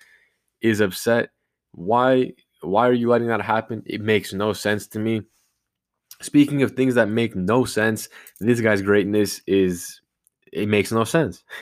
is 0.62 0.79
upset, 0.82 1.29
why 1.72 2.34
why 2.62 2.89
are 2.89 2.94
you 2.94 3.08
letting 3.08 3.27
that 3.27 3.41
happen? 3.41 3.82
It 3.86 4.01
makes 4.01 4.34
no 4.34 4.51
sense 4.51 4.86
to 4.88 5.00
me. 5.00 5.22
Speaking 6.22 6.62
of 6.62 6.74
things 6.74 6.96
that 6.96 7.08
make 7.08 7.34
no 7.34 7.63
sense, 7.63 8.10
this 8.41 8.60
guy's 8.60 8.82
greatness 8.82 9.41
is 9.48 10.01
it 10.51 10.67
makes 10.67 10.91
no 10.91 11.05
sense. 11.05 11.44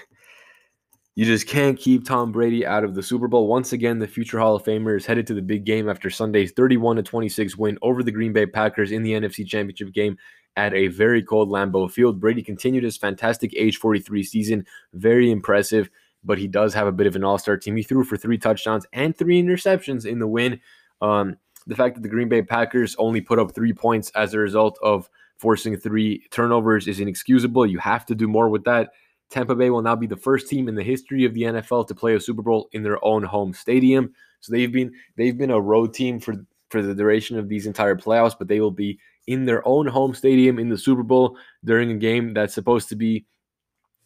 You 1.17 1.25
just 1.25 1.47
can't 1.47 1.79
keep 1.79 2.05
Tom 2.05 2.31
Brady 2.31 2.63
out 2.63 2.83
of 2.83 2.93
the 2.93 3.01
Super 3.01 3.27
Bowl. 3.27 3.47
Once 3.47 3.73
again, 3.73 3.97
the 3.97 4.07
future 4.07 4.37
Hall 4.37 4.55
of 4.55 4.63
Famer 4.63 4.95
is 4.95 5.07
headed 5.07 5.25
to 5.25 5.33
the 5.33 5.41
big 5.41 5.65
game 5.65 5.89
after 5.89 6.11
Sunday's 6.11 6.51
31 6.51 7.03
26 7.03 7.57
win 7.57 7.79
over 7.81 8.03
the 8.03 8.11
Green 8.11 8.33
Bay 8.33 8.45
Packers 8.45 8.91
in 8.91 9.01
the 9.01 9.13
NFC 9.13 9.43
Championship 9.43 9.91
game 9.93 10.15
at 10.57 10.75
a 10.75 10.89
very 10.89 11.23
cold 11.23 11.49
Lambeau 11.49 11.89
Field. 11.89 12.19
Brady 12.19 12.43
continued 12.43 12.83
his 12.83 12.97
fantastic 12.97 13.51
age 13.55 13.77
43 13.77 14.21
season, 14.21 14.63
very 14.93 15.31
impressive, 15.31 15.89
but 16.23 16.37
he 16.37 16.47
does 16.47 16.71
have 16.75 16.85
a 16.85 16.91
bit 16.91 17.07
of 17.07 17.15
an 17.15 17.23
all 17.23 17.39
star 17.39 17.57
team. 17.57 17.75
He 17.75 17.81
threw 17.81 18.03
for 18.03 18.15
three 18.15 18.37
touchdowns 18.37 18.85
and 18.93 19.17
three 19.17 19.41
interceptions 19.41 20.05
in 20.05 20.19
the 20.19 20.27
win. 20.27 20.61
Um, 21.01 21.37
the 21.65 21.75
fact 21.75 21.95
that 21.95 22.01
the 22.03 22.09
Green 22.09 22.29
Bay 22.29 22.43
Packers 22.43 22.95
only 22.99 23.21
put 23.21 23.39
up 23.39 23.55
three 23.55 23.73
points 23.73 24.11
as 24.11 24.35
a 24.35 24.37
result 24.37 24.77
of 24.83 25.09
forcing 25.37 25.77
three 25.77 26.27
turnovers 26.29 26.87
is 26.87 26.99
inexcusable. 26.99 27.65
You 27.65 27.79
have 27.79 28.05
to 28.05 28.13
do 28.13 28.27
more 28.27 28.49
with 28.49 28.65
that. 28.65 28.91
Tampa 29.29 29.55
Bay 29.55 29.69
will 29.69 29.81
now 29.81 29.95
be 29.95 30.07
the 30.07 30.15
first 30.15 30.47
team 30.47 30.67
in 30.67 30.75
the 30.75 30.83
history 30.83 31.25
of 31.25 31.33
the 31.33 31.43
NFL 31.43 31.87
to 31.87 31.95
play 31.95 32.15
a 32.15 32.19
Super 32.19 32.41
Bowl 32.41 32.69
in 32.71 32.83
their 32.83 33.03
own 33.03 33.23
home 33.23 33.53
stadium. 33.53 34.13
So 34.39 34.53
they've 34.53 34.71
been 34.71 34.93
they've 35.15 35.37
been 35.37 35.51
a 35.51 35.59
road 35.59 35.93
team 35.93 36.19
for 36.19 36.35
for 36.69 36.81
the 36.81 36.95
duration 36.95 37.37
of 37.37 37.49
these 37.49 37.65
entire 37.65 37.95
playoffs, 37.95 38.35
but 38.37 38.47
they 38.47 38.59
will 38.59 38.71
be 38.71 38.99
in 39.27 39.45
their 39.45 39.67
own 39.67 39.87
home 39.87 40.13
stadium 40.13 40.59
in 40.59 40.69
the 40.69 40.77
Super 40.77 41.03
Bowl 41.03 41.37
during 41.63 41.91
a 41.91 41.95
game 41.95 42.33
that's 42.33 42.53
supposed 42.53 42.89
to 42.89 42.95
be 42.95 43.25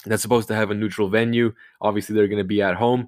that's 0.05 0.21
supposed 0.21 0.47
to 0.47 0.55
have 0.55 0.71
a 0.71 0.75
neutral 0.75 1.09
venue. 1.09 1.53
Obviously, 1.79 2.15
they're 2.15 2.27
going 2.27 2.37
to 2.39 2.43
be 2.43 2.61
at 2.61 2.75
home, 2.75 3.07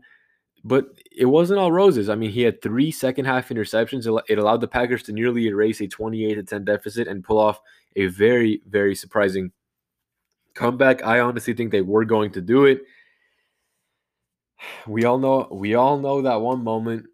but 0.63 0.85
it 1.11 1.25
wasn't 1.25 1.59
all 1.59 1.71
roses. 1.71 2.09
I 2.09 2.15
mean, 2.15 2.29
he 2.29 2.41
had 2.41 2.61
three 2.61 2.91
second 2.91 3.25
half 3.25 3.49
interceptions. 3.49 4.21
It 4.29 4.37
allowed 4.37 4.61
the 4.61 4.67
Packers 4.67 5.01
to 5.03 5.13
nearly 5.13 5.47
erase 5.47 5.81
a 5.81 5.87
28 5.87 6.35
to 6.35 6.43
10 6.43 6.65
deficit 6.65 7.07
and 7.07 7.23
pull 7.23 7.39
off 7.39 7.59
a 7.95 8.07
very, 8.07 8.61
very 8.67 8.93
surprising 8.93 9.51
comeback. 10.53 11.03
I 11.03 11.19
honestly 11.19 11.53
think 11.53 11.71
they 11.71 11.81
were 11.81 12.05
going 12.05 12.31
to 12.31 12.41
do 12.41 12.65
it. 12.65 12.81
We 14.87 15.03
all 15.03 15.17
know 15.17 15.47
we 15.51 15.75
all 15.75 15.99
know 15.99 16.21
that 16.21 16.41
one 16.41 16.63
moment 16.63 17.05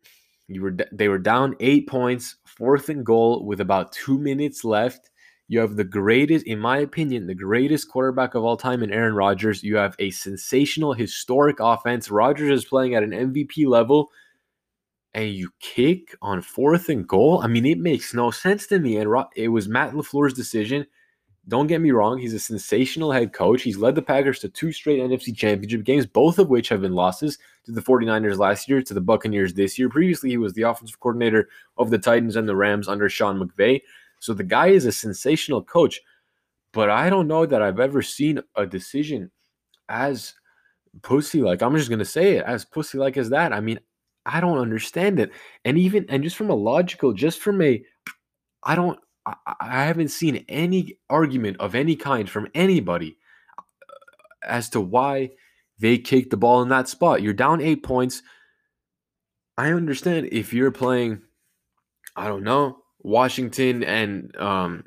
you 0.48 0.62
were 0.62 0.76
they 0.92 1.08
were 1.08 1.20
down 1.20 1.56
8 1.60 1.88
points, 1.88 2.36
fourth 2.46 2.90
and 2.90 3.06
goal 3.06 3.46
with 3.46 3.62
about 3.62 3.92
2 3.92 4.18
minutes 4.20 4.64
left. 4.64 5.10
You 5.48 5.60
have 5.60 5.76
the 5.76 5.84
greatest, 5.84 6.46
in 6.46 6.60
my 6.60 6.78
opinion, 6.78 7.26
the 7.26 7.34
greatest 7.34 7.90
quarterback 7.90 8.36
of 8.36 8.44
all 8.44 8.56
time 8.56 8.84
in 8.84 8.94
Aaron 8.94 9.16
Rodgers. 9.16 9.64
You 9.64 9.78
have 9.78 9.96
a 9.98 10.12
sensational, 10.12 10.94
historic 10.94 11.60
offense. 11.60 12.12
Rodgers 12.12 12.52
is 12.52 12.66
playing 12.66 12.94
at 12.94 13.02
an 13.02 13.12
MVP 13.12 13.66
level, 13.66 14.12
and 15.16 15.30
you 15.30 15.50
kick 15.60 16.16
on 16.22 16.44
fourth 16.44 16.88
and 16.88 17.08
goal. 17.08 17.42
I 17.44 17.48
mean, 17.48 17.66
it 17.66 17.80
makes 17.80 18.14
no 18.14 18.30
sense 18.30 18.68
to 18.68 18.78
me. 18.78 18.98
And 18.98 19.12
it 19.36 19.48
was 19.48 19.68
Matt 19.68 19.94
LaFleur's 19.94 20.36
decision. 20.36 20.86
Don't 21.50 21.68
get 21.68 21.82
me 21.82 21.92
wrong, 21.92 22.20
he's 22.20 22.34
a 22.34 22.40
sensational 22.40 23.12
head 23.12 23.34
coach. 23.34 23.64
He's 23.64 23.78
led 23.78 23.96
the 23.96 24.02
Packers 24.02 24.40
to 24.40 24.50
two 24.50 24.72
straight 24.72 25.00
NFC 25.00 25.36
championship 25.36 25.84
games, 25.84 26.06
both 26.06 26.38
of 26.38 26.48
which 26.50 26.70
have 26.70 26.82
been 26.82 26.94
losses 26.94 27.40
to 27.66 27.72
the 27.72 27.82
49ers 27.82 28.38
last 28.38 28.70
year, 28.70 28.82
to 28.84 28.94
the 28.94 29.02
Buccaneers 29.02 29.54
this 29.56 29.78
year. 29.78 29.90
Previously, 29.90 30.30
he 30.30 30.38
was 30.38 30.54
the 30.54 30.62
offensive 30.62 31.00
coordinator 31.00 31.50
of 31.78 31.90
the 31.90 31.98
Titans 31.98 32.36
and 32.36 32.48
the 32.48 32.56
Rams 32.56 32.88
under 32.88 33.10
Sean 33.10 33.40
McVay. 33.40 33.82
So 34.20 34.34
the 34.34 34.44
guy 34.44 34.68
is 34.68 34.86
a 34.86 34.92
sensational 34.92 35.64
coach, 35.64 36.00
but 36.72 36.90
I 36.90 37.10
don't 37.10 37.28
know 37.28 37.46
that 37.46 37.62
I've 37.62 37.80
ever 37.80 38.02
seen 38.04 38.42
a 38.56 38.66
decision 38.66 39.32
as 39.90 40.36
pussy 41.02 41.42
like. 41.42 41.64
I'm 41.64 41.76
just 41.76 41.90
going 41.90 42.00
to 42.00 42.06
say 42.06 42.38
it 42.38 42.46
as 42.46 42.64
pussy 42.64 43.00
like 43.00 43.18
as 43.18 43.30
that. 43.32 43.54
I 43.54 43.60
mean, 43.60 43.80
I 44.26 44.40
don't 44.40 44.60
understand 44.60 45.20
it. 45.20 45.32
And 45.66 45.80
even, 45.80 46.06
and 46.10 46.24
just 46.24 46.36
from 46.36 46.52
a 46.52 46.56
logical, 46.56 47.14
just 47.14 47.40
from 47.40 47.62
a, 47.62 47.84
I 48.62 48.76
don't, 48.76 49.00
I, 49.46 49.56
I 49.60 49.86
haven't 49.86 50.10
seen 50.10 50.46
any 50.48 50.98
argument 51.10 51.58
of 51.60 51.76
any 51.76 51.96
kind 51.96 52.30
from 52.30 52.48
anybody 52.54 53.18
uh, 53.58 53.62
as 54.44 54.70
to 54.70 54.82
why 54.82 55.32
they 55.80 55.98
kicked 55.98 56.32
the 56.32 56.38
ball 56.38 56.62
in 56.62 56.70
that 56.70 56.90
spot. 56.90 57.22
You're 57.22 57.34
down 57.34 57.62
eight 57.62 57.84
points. 57.84 58.22
I 59.58 59.72
understand 59.72 60.30
if 60.32 60.54
you're 60.54 60.72
playing, 60.72 61.22
I 62.16 62.28
don't 62.28 62.44
know, 62.44 62.78
Washington 63.02 63.84
and 63.84 64.36
um, 64.38 64.86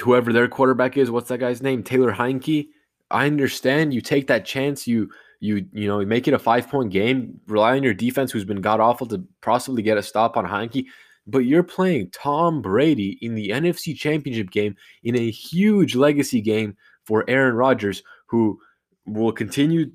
whoever 0.00 0.32
their 0.32 0.48
quarterback 0.48 0.96
is. 0.96 1.10
What's 1.10 1.28
that 1.28 1.38
guy's 1.38 1.62
name? 1.62 1.82
Taylor 1.82 2.12
Heinicke. 2.12 2.68
I 3.10 3.26
understand 3.26 3.94
you 3.94 4.00
take 4.00 4.26
that 4.28 4.44
chance. 4.44 4.86
You 4.86 5.10
you 5.40 5.66
you 5.72 5.86
know 5.86 6.00
you 6.00 6.06
make 6.06 6.26
it 6.26 6.34
a 6.34 6.38
five 6.38 6.68
point 6.68 6.90
game. 6.90 7.40
Rely 7.46 7.76
on 7.76 7.82
your 7.82 7.94
defense, 7.94 8.32
who's 8.32 8.44
been 8.44 8.60
god 8.60 8.80
awful, 8.80 9.06
to 9.08 9.24
possibly 9.42 9.82
get 9.82 9.98
a 9.98 10.02
stop 10.02 10.36
on 10.36 10.44
Heinicke 10.44 10.86
but 11.26 11.40
you're 11.40 11.62
playing 11.62 12.10
Tom 12.10 12.62
Brady 12.62 13.18
in 13.20 13.34
the 13.34 13.50
NFC 13.50 13.96
Championship 13.96 14.50
game 14.50 14.76
in 15.02 15.16
a 15.16 15.30
huge 15.30 15.94
legacy 15.94 16.40
game 16.40 16.76
for 17.04 17.24
Aaron 17.28 17.54
Rodgers, 17.56 18.02
who 18.26 18.58
will 19.06 19.32
continue. 19.32 19.90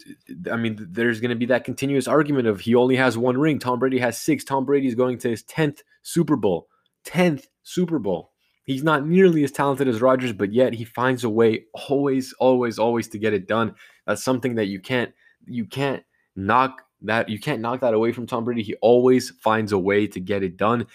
I 0.52 0.56
mean, 0.56 0.88
there's 0.90 1.20
going 1.20 1.30
to 1.30 1.36
be 1.36 1.46
that 1.48 1.64
continuous 1.64 2.08
argument 2.08 2.48
of 2.48 2.62
he 2.62 2.76
only 2.76 2.96
has 2.96 3.18
one 3.18 3.38
ring. 3.38 3.60
Tom 3.60 3.80
Brady 3.80 4.00
has 4.00 4.18
six. 4.18 4.44
Tom 4.44 4.66
Brady 4.66 4.88
is 4.88 4.96
going 4.96 5.18
to 5.20 5.30
his 5.30 5.44
10th 5.44 5.80
Super 6.04 6.36
Bowl. 6.36 6.68
10th 7.06 7.46
Super 7.64 8.00
Bowl. 8.00 8.32
He's 8.64 8.84
not 8.84 9.08
nearly 9.08 9.44
as 9.44 9.52
talented 9.52 9.88
as 9.88 10.02
Rodgers, 10.02 10.34
but 10.34 10.54
yet 10.54 10.74
he 10.74 10.86
finds 10.86 11.24
a 11.24 11.30
way 11.30 11.66
always, 11.74 12.34
always, 12.40 12.80
always 12.80 13.08
to 13.10 13.18
get 13.18 13.34
it 13.34 13.48
done. 13.48 13.74
That's 14.06 14.24
something 14.24 14.56
that 14.56 14.68
you 14.68 14.80
can't, 14.80 15.12
you 15.46 15.66
can't 15.66 16.04
knock 16.36 16.84
that, 17.02 17.28
you 17.28 17.40
can't 17.40 17.62
knock 17.62 17.82
that 17.82 17.96
away 17.96 18.12
from 18.12 18.28
Tom 18.28 18.46
Brady. 18.46 18.62
He 18.62 18.76
always 18.76 19.32
finds 19.42 19.72
a 19.72 19.80
way 19.80 20.08
to 20.08 20.20
get 20.20 20.44
it 20.44 20.58
done. 20.58 20.86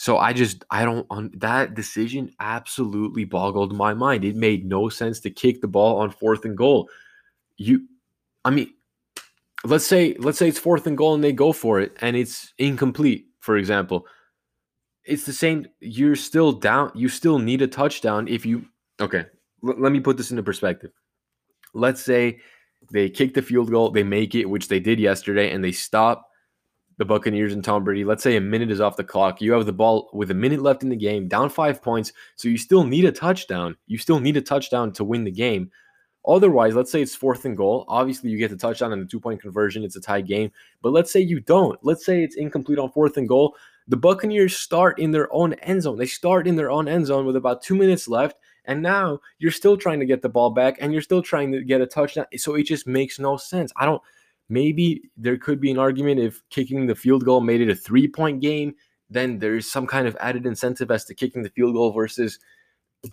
So 0.00 0.16
I 0.16 0.32
just 0.32 0.64
I 0.70 0.86
don't 0.86 1.06
on 1.10 1.30
that 1.34 1.74
decision 1.74 2.32
absolutely 2.40 3.26
boggled 3.26 3.76
my 3.76 3.92
mind. 3.92 4.24
It 4.24 4.34
made 4.34 4.64
no 4.64 4.88
sense 4.88 5.20
to 5.20 5.30
kick 5.30 5.60
the 5.60 5.68
ball 5.68 5.98
on 5.98 6.10
fourth 6.10 6.46
and 6.46 6.56
goal. 6.56 6.88
You 7.58 7.86
I 8.46 8.48
mean 8.48 8.72
let's 9.62 9.84
say 9.84 10.16
let's 10.18 10.38
say 10.38 10.48
it's 10.48 10.58
fourth 10.58 10.86
and 10.86 10.96
goal 10.96 11.12
and 11.12 11.22
they 11.22 11.32
go 11.32 11.52
for 11.52 11.80
it 11.80 11.98
and 12.00 12.16
it's 12.16 12.54
incomplete, 12.56 13.26
for 13.40 13.58
example. 13.58 14.06
It's 15.04 15.26
the 15.26 15.34
same 15.34 15.66
you're 15.80 16.16
still 16.16 16.52
down 16.52 16.92
you 16.94 17.10
still 17.10 17.38
need 17.38 17.60
a 17.60 17.66
touchdown 17.66 18.26
if 18.26 18.46
you 18.46 18.64
Okay, 19.02 19.26
l- 19.68 19.74
let 19.78 19.92
me 19.92 20.00
put 20.00 20.16
this 20.16 20.30
into 20.30 20.42
perspective. 20.42 20.92
Let's 21.74 22.00
say 22.00 22.40
they 22.90 23.10
kick 23.10 23.34
the 23.34 23.42
field 23.42 23.70
goal, 23.70 23.90
they 23.90 24.02
make 24.02 24.34
it, 24.34 24.46
which 24.46 24.68
they 24.68 24.80
did 24.80 24.98
yesterday 24.98 25.50
and 25.52 25.62
they 25.62 25.72
stop 25.72 26.29
the 27.00 27.04
Buccaneers 27.06 27.54
and 27.54 27.64
Tom 27.64 27.82
Brady. 27.82 28.04
Let's 28.04 28.22
say 28.22 28.36
a 28.36 28.42
minute 28.42 28.70
is 28.70 28.82
off 28.82 28.98
the 28.98 29.02
clock. 29.02 29.40
You 29.40 29.52
have 29.52 29.64
the 29.64 29.72
ball 29.72 30.10
with 30.12 30.30
a 30.30 30.34
minute 30.34 30.60
left 30.60 30.82
in 30.82 30.90
the 30.90 30.96
game, 30.96 31.28
down 31.28 31.48
five 31.48 31.80
points. 31.80 32.12
So 32.36 32.46
you 32.46 32.58
still 32.58 32.84
need 32.84 33.06
a 33.06 33.10
touchdown. 33.10 33.74
You 33.86 33.96
still 33.96 34.20
need 34.20 34.36
a 34.36 34.42
touchdown 34.42 34.92
to 34.92 35.02
win 35.02 35.24
the 35.24 35.30
game. 35.30 35.70
Otherwise, 36.28 36.74
let's 36.74 36.92
say 36.92 37.00
it's 37.00 37.14
fourth 37.14 37.46
and 37.46 37.56
goal. 37.56 37.86
Obviously, 37.88 38.28
you 38.28 38.36
get 38.36 38.50
the 38.50 38.56
touchdown 38.56 38.92
and 38.92 39.00
the 39.00 39.06
two 39.06 39.18
point 39.18 39.40
conversion. 39.40 39.82
It's 39.82 39.96
a 39.96 40.00
tie 40.02 40.20
game. 40.20 40.52
But 40.82 40.92
let's 40.92 41.10
say 41.10 41.20
you 41.20 41.40
don't. 41.40 41.78
Let's 41.82 42.04
say 42.04 42.22
it's 42.22 42.36
incomplete 42.36 42.78
on 42.78 42.90
fourth 42.90 43.16
and 43.16 43.26
goal. 43.26 43.56
The 43.88 43.96
Buccaneers 43.96 44.54
start 44.54 44.98
in 44.98 45.10
their 45.10 45.32
own 45.32 45.54
end 45.54 45.80
zone. 45.80 45.96
They 45.96 46.04
start 46.04 46.46
in 46.46 46.56
their 46.56 46.70
own 46.70 46.86
end 46.86 47.06
zone 47.06 47.24
with 47.24 47.36
about 47.36 47.62
two 47.62 47.76
minutes 47.76 48.08
left. 48.08 48.36
And 48.66 48.82
now 48.82 49.20
you're 49.38 49.52
still 49.52 49.78
trying 49.78 50.00
to 50.00 50.06
get 50.06 50.20
the 50.20 50.28
ball 50.28 50.50
back 50.50 50.76
and 50.80 50.92
you're 50.92 51.00
still 51.00 51.22
trying 51.22 51.50
to 51.52 51.64
get 51.64 51.80
a 51.80 51.86
touchdown. 51.86 52.26
So 52.36 52.56
it 52.56 52.64
just 52.64 52.86
makes 52.86 53.18
no 53.18 53.38
sense. 53.38 53.72
I 53.76 53.86
don't 53.86 54.02
maybe 54.50 55.02
there 55.16 55.38
could 55.38 55.60
be 55.60 55.70
an 55.70 55.78
argument 55.78 56.20
if 56.20 56.42
kicking 56.50 56.86
the 56.86 56.94
field 56.94 57.24
goal 57.24 57.40
made 57.40 57.60
it 57.60 57.70
a 57.70 57.74
three 57.74 58.08
point 58.08 58.40
game, 58.40 58.74
then 59.08 59.38
there's 59.38 59.70
some 59.70 59.86
kind 59.86 60.06
of 60.06 60.16
added 60.20 60.44
incentive 60.44 60.90
as 60.90 61.04
to 61.06 61.14
kicking 61.14 61.42
the 61.42 61.50
field 61.50 61.74
goal 61.74 61.92
versus 61.92 62.38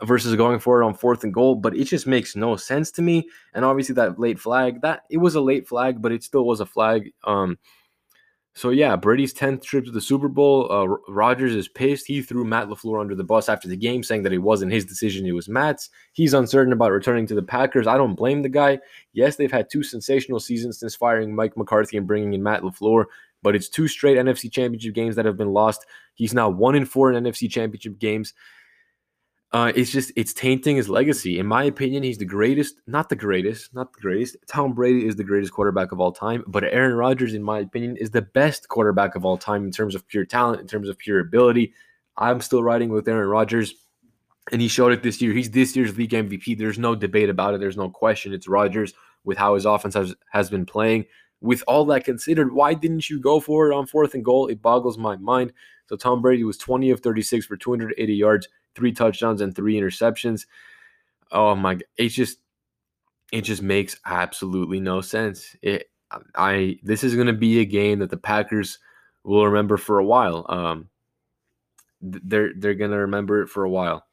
versus 0.04 0.36
going 0.36 0.60
for 0.60 0.82
it 0.82 0.86
on 0.86 0.94
fourth 0.94 1.24
and 1.24 1.34
goal. 1.34 1.56
But 1.56 1.78
it 1.78 1.86
just 1.86 2.08
makes 2.08 2.36
no 2.36 2.56
sense 2.56 2.92
to 2.92 3.02
me. 3.02 3.30
And 3.54 3.64
obviously 3.64 3.96
that 3.96 4.20
late 4.20 4.40
flag, 4.40 4.82
that 4.82 5.04
it 5.10 5.18
was 5.18 5.36
a 5.36 5.42
late 5.42 5.68
flag, 5.68 6.02
but 6.02 6.12
it 6.12 6.24
still 6.24 6.46
was 6.46 6.60
a 6.60 6.66
flag. 6.66 7.12
Um, 7.24 7.58
so 8.58 8.72
yeah, 8.72 8.96
Brady's 8.96 9.36
10th 9.36 9.62
trip 9.62 9.86
to 9.86 9.92
the 9.92 10.02
Super 10.02 10.28
Bowl. 10.28 10.72
Uh, 10.72 10.88
Rodgers 11.08 11.54
is 11.54 11.68
pissed. 11.68 12.08
He 12.08 12.24
threw 12.24 12.44
Matt 12.44 12.70
LaFleur 12.70 13.00
under 13.00 13.14
the 13.14 13.24
bus 13.24 13.50
after 13.50 13.68
the 13.68 13.78
game, 13.78 14.02
saying 14.02 14.24
that 14.24 14.34
it 14.34 14.40
wasn't 14.40 14.72
his 14.72 14.84
decision, 14.84 15.28
it 15.28 15.34
was 15.34 15.48
Matt's. 15.48 15.92
He's 16.14 16.34
uncertain 16.34 16.74
about 16.74 16.92
returning 16.92 17.28
to 17.28 17.36
the 17.36 17.44
Packers. 17.44 17.86
I 17.86 17.98
don't 17.98 18.16
blame 18.16 18.42
the 18.42 18.50
guy. 18.50 18.80
Yes, 19.14 19.36
they've 19.36 19.52
had 19.52 19.70
two 19.70 19.84
sensational 19.84 20.40
seasons 20.40 20.80
since 20.80 20.96
firing 20.96 21.36
Mike 21.36 21.56
McCarthy 21.56 21.98
and 21.98 22.08
bringing 22.08 22.34
in 22.34 22.42
Matt 22.42 22.64
LaFleur, 22.64 23.06
but 23.44 23.56
it's 23.56 23.70
two 23.70 23.88
straight 23.88 24.18
NFC 24.18 24.52
championship 24.52 24.96
games 24.96 25.16
that 25.18 25.26
have 25.26 25.38
been 25.38 25.54
lost. 25.54 25.86
He's 26.16 26.34
now 26.34 26.50
one 26.50 26.74
in 26.74 26.86
four 26.86 27.14
in 27.14 27.24
NFC 27.24 27.48
championship 27.48 28.00
games 28.00 28.34
uh, 29.54 29.72
it's 29.76 29.92
just 29.92 30.12
it's 30.16 30.34
tainting 30.34 30.76
his 30.76 30.90
legacy. 30.90 31.40
In 31.40 31.46
my 31.46 31.64
opinion, 31.64 32.04
he's 32.04 32.18
the 32.18 32.26
greatest, 32.26 32.82
not 32.86 33.08
the 33.08 33.16
greatest, 33.16 33.74
not 33.74 33.94
the 33.94 34.02
greatest. 34.02 34.36
Tom 34.48 34.74
Brady 34.74 35.08
is 35.08 35.16
the 35.16 35.24
greatest 35.24 35.54
quarterback 35.54 35.94
of 35.94 36.02
all 36.02 36.12
time, 36.12 36.44
but 36.48 36.66
Aaron 36.66 36.96
Rodgers, 36.96 37.34
in 37.34 37.42
my 37.42 37.60
opinion, 37.60 37.96
is 37.96 38.12
the 38.12 38.22
best 38.22 38.68
quarterback 38.68 39.16
of 39.16 39.24
all 39.24 39.38
time 39.38 39.64
in 39.64 39.72
terms 39.72 39.96
of 39.96 40.06
pure 40.08 40.26
talent, 40.26 40.60
in 40.60 40.68
terms 40.68 40.90
of 40.90 40.98
pure 40.98 41.22
ability. 41.22 41.74
I'm 42.18 42.42
still 42.42 42.62
riding 42.62 42.90
with 42.90 43.08
Aaron 43.08 43.30
Rodgers, 43.30 43.74
and 44.52 44.62
he 44.62 44.68
showed 44.68 44.92
it 44.92 45.02
this 45.02 45.22
year. 45.22 45.34
He's 45.34 45.52
this 45.52 45.76
year's 45.76 45.98
league 45.98 46.12
MVP. 46.12 46.58
There's 46.58 46.80
no 46.80 46.94
debate 46.94 47.30
about 47.30 47.54
it. 47.54 47.62
There's 47.62 47.78
no 47.78 47.90
question. 47.90 48.34
It's 48.34 48.50
Rodgers 48.50 48.94
with 49.24 49.38
how 49.38 49.56
his 49.56 49.66
offense 49.66 49.94
has, 49.94 50.14
has 50.32 50.50
been 50.50 50.66
playing. 50.66 51.06
With 51.40 51.64
all 51.68 51.86
that 51.86 52.04
considered, 52.04 52.54
why 52.54 52.74
didn't 52.74 53.10
you 53.10 53.20
go 53.20 53.40
for 53.40 53.72
it 53.72 53.76
on 53.76 53.86
fourth 53.86 54.14
and 54.14 54.26
goal? 54.26 54.48
It 54.48 54.62
boggles 54.62 54.98
my 54.98 55.16
mind. 55.18 55.54
So 55.88 55.96
Tom 55.96 56.22
Brady 56.22 56.44
was 56.44 56.58
20 56.58 56.90
of 56.90 57.00
36 57.00 57.46
for 57.46 57.56
280 57.56 58.14
yards, 58.14 58.48
three 58.78 58.92
touchdowns 58.92 59.42
and 59.42 59.56
three 59.56 59.76
interceptions. 59.76 60.46
Oh 61.32 61.56
my! 61.56 61.80
It 61.98 62.10
just 62.10 62.38
it 63.34 63.42
just 63.42 63.62
makes 63.62 63.98
absolutely 64.06 64.80
no 64.80 65.02
sense. 65.02 65.56
It 65.62 65.90
I 66.36 66.80
this 66.84 67.04
is 67.04 67.16
going 67.16 67.28
to 67.28 67.34
be 67.34 67.60
a 67.60 67.66
game 67.66 68.00
that 68.00 68.12
the 68.12 68.18
Packers 68.18 68.78
will 69.24 69.46
remember 69.48 69.78
for 69.78 69.98
a 69.98 70.06
while. 70.06 70.46
Um, 70.48 70.90
they're 72.02 72.52
they're 72.56 72.76
going 72.76 72.92
to 72.92 72.98
remember 72.98 73.42
it 73.42 73.50
for 73.50 73.64
a 73.64 73.70
while, 73.70 74.06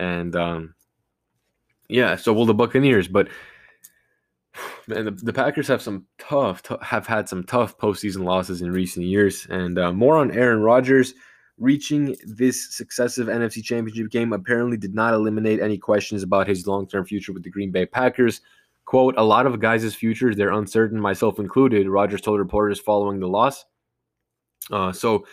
and 0.00 0.34
um, 0.34 0.74
yeah. 1.88 2.16
So 2.16 2.32
will 2.32 2.44
the 2.44 2.54
Buccaneers, 2.54 3.06
but 3.06 3.28
man, 4.88 5.04
the, 5.04 5.10
the 5.12 5.32
Packers 5.32 5.68
have 5.68 5.80
some 5.80 6.06
tough, 6.18 6.64
t- 6.64 6.74
have 6.82 7.06
had 7.06 7.28
some 7.28 7.44
tough 7.44 7.78
postseason 7.78 8.24
losses 8.24 8.62
in 8.62 8.72
recent 8.72 9.06
years, 9.06 9.46
and 9.48 9.78
uh, 9.78 9.92
more 9.92 10.16
on 10.16 10.32
Aaron 10.32 10.60
Rodgers 10.60 11.14
reaching 11.58 12.16
this 12.24 12.74
successive 12.74 13.26
NFC 13.26 13.62
Championship 13.62 14.10
game 14.10 14.32
apparently 14.32 14.76
did 14.76 14.94
not 14.94 15.14
eliminate 15.14 15.60
any 15.60 15.78
questions 15.78 16.22
about 16.22 16.46
his 16.46 16.66
long-term 16.66 17.04
future 17.04 17.32
with 17.32 17.42
the 17.42 17.50
Green 17.50 17.70
Bay 17.70 17.86
Packers. 17.86 18.40
Quote, 18.84 19.14
a 19.18 19.22
lot 19.22 19.46
of 19.46 19.60
guys' 19.60 19.94
futures, 19.94 20.36
they're 20.36 20.52
uncertain, 20.52 21.00
myself 21.00 21.38
included, 21.38 21.88
Rodgers 21.88 22.22
told 22.22 22.38
reporters 22.38 22.80
following 22.80 23.20
the 23.20 23.28
loss. 23.28 23.64
Uh, 24.70 24.92
so, 24.92 25.26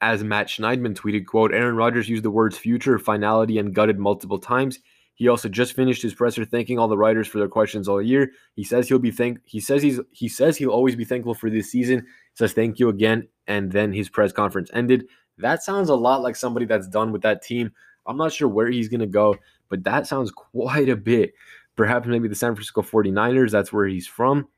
as 0.00 0.24
Matt 0.24 0.48
Schneidman 0.48 0.94
tweeted, 0.94 1.26
quote, 1.26 1.52
Aaron 1.52 1.76
Rodgers 1.76 2.08
used 2.08 2.24
the 2.24 2.30
words 2.30 2.58
future, 2.58 2.98
finality, 2.98 3.58
and 3.58 3.74
gutted 3.74 3.98
multiple 3.98 4.38
times. 4.38 4.80
He 5.16 5.28
also 5.28 5.48
just 5.48 5.72
finished 5.72 6.02
his 6.02 6.14
presser 6.14 6.44
thanking 6.44 6.78
all 6.78 6.88
the 6.88 6.98
writers 6.98 7.26
for 7.26 7.38
their 7.38 7.48
questions 7.48 7.88
all 7.88 8.02
year. 8.02 8.32
He 8.54 8.64
says 8.64 8.86
he'll 8.86 8.98
be 8.98 9.10
thank 9.10 9.38
he 9.44 9.60
says 9.60 9.82
he's 9.82 9.98
he 10.12 10.28
says 10.28 10.58
he'll 10.58 10.70
always 10.70 10.94
be 10.94 11.06
thankful 11.06 11.34
for 11.34 11.48
this 11.48 11.72
season. 11.72 12.06
Says 12.34 12.52
thank 12.52 12.78
you 12.78 12.90
again. 12.90 13.26
And 13.46 13.72
then 13.72 13.94
his 13.94 14.10
press 14.10 14.30
conference 14.30 14.70
ended. 14.74 15.06
That 15.38 15.62
sounds 15.62 15.88
a 15.88 15.94
lot 15.94 16.22
like 16.22 16.36
somebody 16.36 16.66
that's 16.66 16.88
done 16.88 17.12
with 17.12 17.22
that 17.22 17.42
team. 17.42 17.72
I'm 18.06 18.16
not 18.16 18.32
sure 18.32 18.48
where 18.48 18.70
he's 18.70 18.88
going 18.88 19.00
to 19.00 19.06
go, 19.06 19.36
but 19.68 19.84
that 19.84 20.06
sounds 20.06 20.30
quite 20.30 20.88
a 20.88 20.96
bit. 20.96 21.34
Perhaps 21.76 22.06
maybe 22.06 22.28
the 22.28 22.34
San 22.34 22.54
Francisco 22.54 22.82
49ers, 22.82 23.50
that's 23.50 23.72
where 23.72 23.86
he's 23.86 24.06
from. 24.06 24.48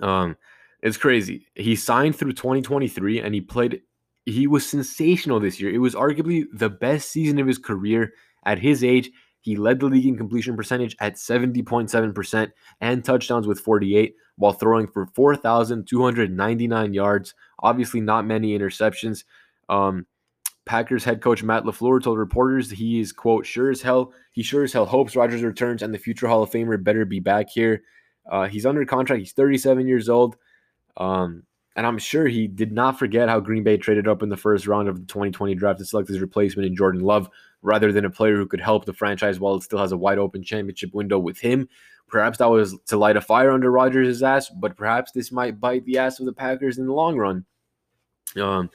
Um, 0.00 0.36
it's 0.82 0.96
crazy. 0.96 1.46
He 1.54 1.74
signed 1.74 2.16
through 2.16 2.34
2023 2.34 3.20
and 3.20 3.34
he 3.34 3.40
played, 3.40 3.82
he 4.26 4.46
was 4.46 4.64
sensational 4.64 5.40
this 5.40 5.60
year. 5.60 5.72
It 5.72 5.78
was 5.78 5.94
arguably 5.94 6.44
the 6.52 6.70
best 6.70 7.10
season 7.10 7.38
of 7.38 7.46
his 7.46 7.58
career 7.58 8.12
at 8.44 8.58
his 8.58 8.84
age. 8.84 9.10
He 9.40 9.56
led 9.56 9.80
the 9.80 9.86
league 9.86 10.06
in 10.06 10.16
completion 10.16 10.56
percentage 10.56 10.96
at 11.00 11.14
70.7% 11.14 12.52
and 12.80 13.04
touchdowns 13.04 13.46
with 13.46 13.60
48 13.60 14.14
while 14.36 14.52
throwing 14.52 14.86
for 14.86 15.06
4,299 15.06 16.94
yards. 16.94 17.34
Obviously, 17.60 18.00
not 18.00 18.26
many 18.26 18.56
interceptions. 18.56 19.24
Um, 19.68 20.06
Packers 20.64 21.02
head 21.02 21.22
coach 21.22 21.42
Matt 21.42 21.64
LaFleur 21.64 22.02
told 22.02 22.18
reporters 22.18 22.70
he 22.70 23.00
is, 23.00 23.12
quote, 23.12 23.46
sure 23.46 23.70
as 23.70 23.80
hell, 23.80 24.12
he 24.32 24.42
sure 24.42 24.64
as 24.64 24.72
hell 24.72 24.84
hopes 24.84 25.16
Rodgers 25.16 25.42
returns 25.42 25.82
and 25.82 25.94
the 25.94 25.98
future 25.98 26.28
Hall 26.28 26.42
of 26.42 26.50
Famer 26.50 26.82
better 26.82 27.04
be 27.06 27.20
back 27.20 27.48
here. 27.48 27.82
Uh, 28.30 28.46
he's 28.46 28.66
under 28.66 28.84
contract. 28.84 29.20
He's 29.20 29.32
37 29.32 29.86
years 29.86 30.08
old. 30.08 30.36
Um, 30.98 31.44
and 31.74 31.86
I'm 31.86 31.96
sure 31.96 32.26
he 32.26 32.48
did 32.48 32.72
not 32.72 32.98
forget 32.98 33.28
how 33.28 33.40
Green 33.40 33.62
Bay 33.62 33.76
traded 33.76 34.08
up 34.08 34.22
in 34.22 34.28
the 34.28 34.36
first 34.36 34.66
round 34.66 34.88
of 34.88 34.96
the 34.96 35.06
2020 35.06 35.54
draft 35.54 35.78
to 35.78 35.84
select 35.84 36.08
his 36.08 36.20
replacement 36.20 36.66
in 36.66 36.76
Jordan 36.76 37.00
Love 37.00 37.30
rather 37.62 37.92
than 37.92 38.04
a 38.04 38.10
player 38.10 38.36
who 38.36 38.46
could 38.46 38.60
help 38.60 38.84
the 38.84 38.92
franchise 38.92 39.40
while 39.40 39.54
it 39.54 39.62
still 39.62 39.78
has 39.78 39.92
a 39.92 39.96
wide 39.96 40.18
open 40.18 40.42
championship 40.42 40.92
window 40.92 41.18
with 41.18 41.38
him. 41.38 41.68
Perhaps 42.08 42.38
that 42.38 42.50
was 42.50 42.76
to 42.86 42.96
light 42.96 43.16
a 43.16 43.20
fire 43.20 43.52
under 43.52 43.70
Rodgers' 43.70 44.22
ass, 44.22 44.50
but 44.50 44.76
perhaps 44.76 45.12
this 45.12 45.30
might 45.30 45.60
bite 45.60 45.84
the 45.84 45.98
ass 45.98 46.20
of 46.20 46.26
the 46.26 46.32
Packers 46.32 46.78
in 46.78 46.86
the 46.86 46.92
long 46.92 47.16
run. 47.16 47.44
Um, 48.36 48.70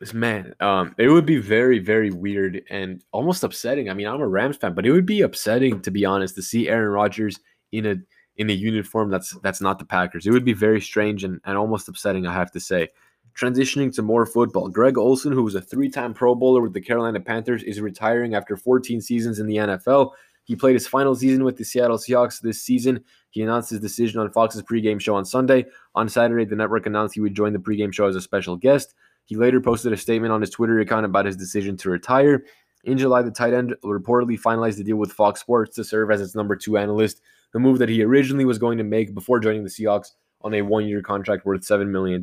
this 0.00 0.14
man, 0.14 0.54
um, 0.60 0.94
it 0.98 1.08
would 1.08 1.26
be 1.26 1.38
very, 1.38 1.78
very 1.78 2.10
weird 2.10 2.62
and 2.70 3.02
almost 3.12 3.42
upsetting. 3.42 3.90
I 3.90 3.94
mean, 3.94 4.06
I'm 4.06 4.20
a 4.20 4.28
Rams 4.28 4.56
fan, 4.56 4.74
but 4.74 4.86
it 4.86 4.92
would 4.92 5.06
be 5.06 5.22
upsetting 5.22 5.80
to 5.82 5.90
be 5.90 6.04
honest 6.04 6.34
to 6.36 6.42
see 6.42 6.68
Aaron 6.68 6.90
Rodgers 6.90 7.38
in 7.72 7.86
a 7.86 7.96
in 8.36 8.48
a 8.48 8.52
uniform 8.52 9.10
that's 9.10 9.36
that's 9.42 9.60
not 9.60 9.78
the 9.78 9.84
Packers. 9.84 10.26
It 10.26 10.30
would 10.30 10.44
be 10.44 10.52
very 10.52 10.80
strange 10.80 11.24
and, 11.24 11.40
and 11.44 11.58
almost 11.58 11.88
upsetting, 11.88 12.26
I 12.26 12.32
have 12.32 12.52
to 12.52 12.60
say. 12.60 12.88
Transitioning 13.36 13.94
to 13.94 14.02
more 14.02 14.26
football, 14.26 14.68
Greg 14.68 14.98
Olsen, 14.98 15.32
who 15.32 15.44
was 15.44 15.54
a 15.54 15.60
three-time 15.60 16.12
Pro 16.12 16.34
Bowler 16.34 16.60
with 16.60 16.72
the 16.72 16.80
Carolina 16.80 17.20
Panthers, 17.20 17.62
is 17.62 17.80
retiring 17.80 18.34
after 18.34 18.56
14 18.56 19.00
seasons 19.00 19.38
in 19.38 19.46
the 19.46 19.56
NFL. 19.56 20.10
He 20.42 20.56
played 20.56 20.74
his 20.74 20.88
final 20.88 21.14
season 21.14 21.44
with 21.44 21.56
the 21.56 21.64
Seattle 21.64 21.98
Seahawks 21.98 22.40
this 22.40 22.64
season. 22.64 23.04
He 23.30 23.42
announced 23.42 23.70
his 23.70 23.80
decision 23.80 24.18
on 24.18 24.32
Fox's 24.32 24.62
pregame 24.62 25.00
show 25.00 25.14
on 25.14 25.24
Sunday. 25.24 25.66
On 25.94 26.08
Saturday, 26.08 26.46
the 26.46 26.56
network 26.56 26.86
announced 26.86 27.14
he 27.14 27.20
would 27.20 27.34
join 27.34 27.52
the 27.52 27.58
pregame 27.58 27.92
show 27.92 28.06
as 28.06 28.16
a 28.16 28.20
special 28.20 28.56
guest. 28.56 28.94
He 29.28 29.36
later 29.36 29.60
posted 29.60 29.92
a 29.92 29.96
statement 29.96 30.32
on 30.32 30.40
his 30.40 30.48
Twitter 30.48 30.80
account 30.80 31.04
about 31.04 31.26
his 31.26 31.36
decision 31.36 31.76
to 31.76 31.90
retire. 31.90 32.44
In 32.84 32.96
July, 32.96 33.20
the 33.20 33.30
tight 33.30 33.52
end 33.52 33.74
reportedly 33.84 34.40
finalized 34.40 34.78
the 34.78 34.84
deal 34.84 34.96
with 34.96 35.12
Fox 35.12 35.40
Sports 35.40 35.76
to 35.76 35.84
serve 35.84 36.10
as 36.10 36.22
its 36.22 36.34
number 36.34 36.56
two 36.56 36.78
analyst, 36.78 37.20
the 37.52 37.58
move 37.58 37.78
that 37.78 37.90
he 37.90 38.02
originally 38.02 38.46
was 38.46 38.56
going 38.56 38.78
to 38.78 38.84
make 38.84 39.14
before 39.14 39.38
joining 39.38 39.64
the 39.64 39.68
Seahawks 39.68 40.12
on 40.40 40.54
a 40.54 40.62
one 40.62 40.86
year 40.86 41.02
contract 41.02 41.44
worth 41.44 41.60
$7 41.60 41.88
million. 41.88 42.22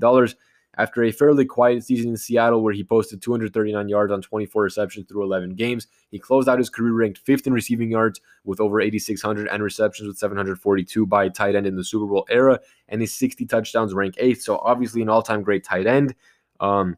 After 0.78 1.04
a 1.04 1.12
fairly 1.12 1.46
quiet 1.46 1.84
season 1.84 2.10
in 2.10 2.18
Seattle, 2.18 2.62
where 2.62 2.74
he 2.74 2.84
posted 2.84 3.22
239 3.22 3.88
yards 3.88 4.12
on 4.12 4.22
24 4.22 4.64
receptions 4.64 5.06
through 5.08 5.24
11 5.24 5.52
games, 5.56 5.88
he 6.10 6.20
closed 6.20 6.50
out 6.50 6.58
his 6.58 6.70
career 6.70 6.92
ranked 6.92 7.20
fifth 7.20 7.48
in 7.48 7.54
receiving 7.54 7.92
yards 7.92 8.20
with 8.44 8.60
over 8.60 8.82
8,600 8.82 9.48
and 9.48 9.64
receptions 9.64 10.08
with 10.08 10.18
742 10.18 11.06
by 11.06 11.30
tight 11.30 11.56
end 11.56 11.66
in 11.66 11.78
the 11.78 11.84
Super 11.84 12.08
Bowl 12.08 12.26
era, 12.30 12.60
and 12.90 13.00
his 13.00 13.14
60 13.14 13.46
touchdowns 13.46 13.94
rank 13.94 14.16
eighth. 14.18 14.42
So 14.42 14.58
obviously 14.58 15.02
an 15.02 15.10
all-time 15.10 15.44
great 15.44 15.64
tight 15.64 15.88
end. 15.88 16.14
Um, 16.60 16.98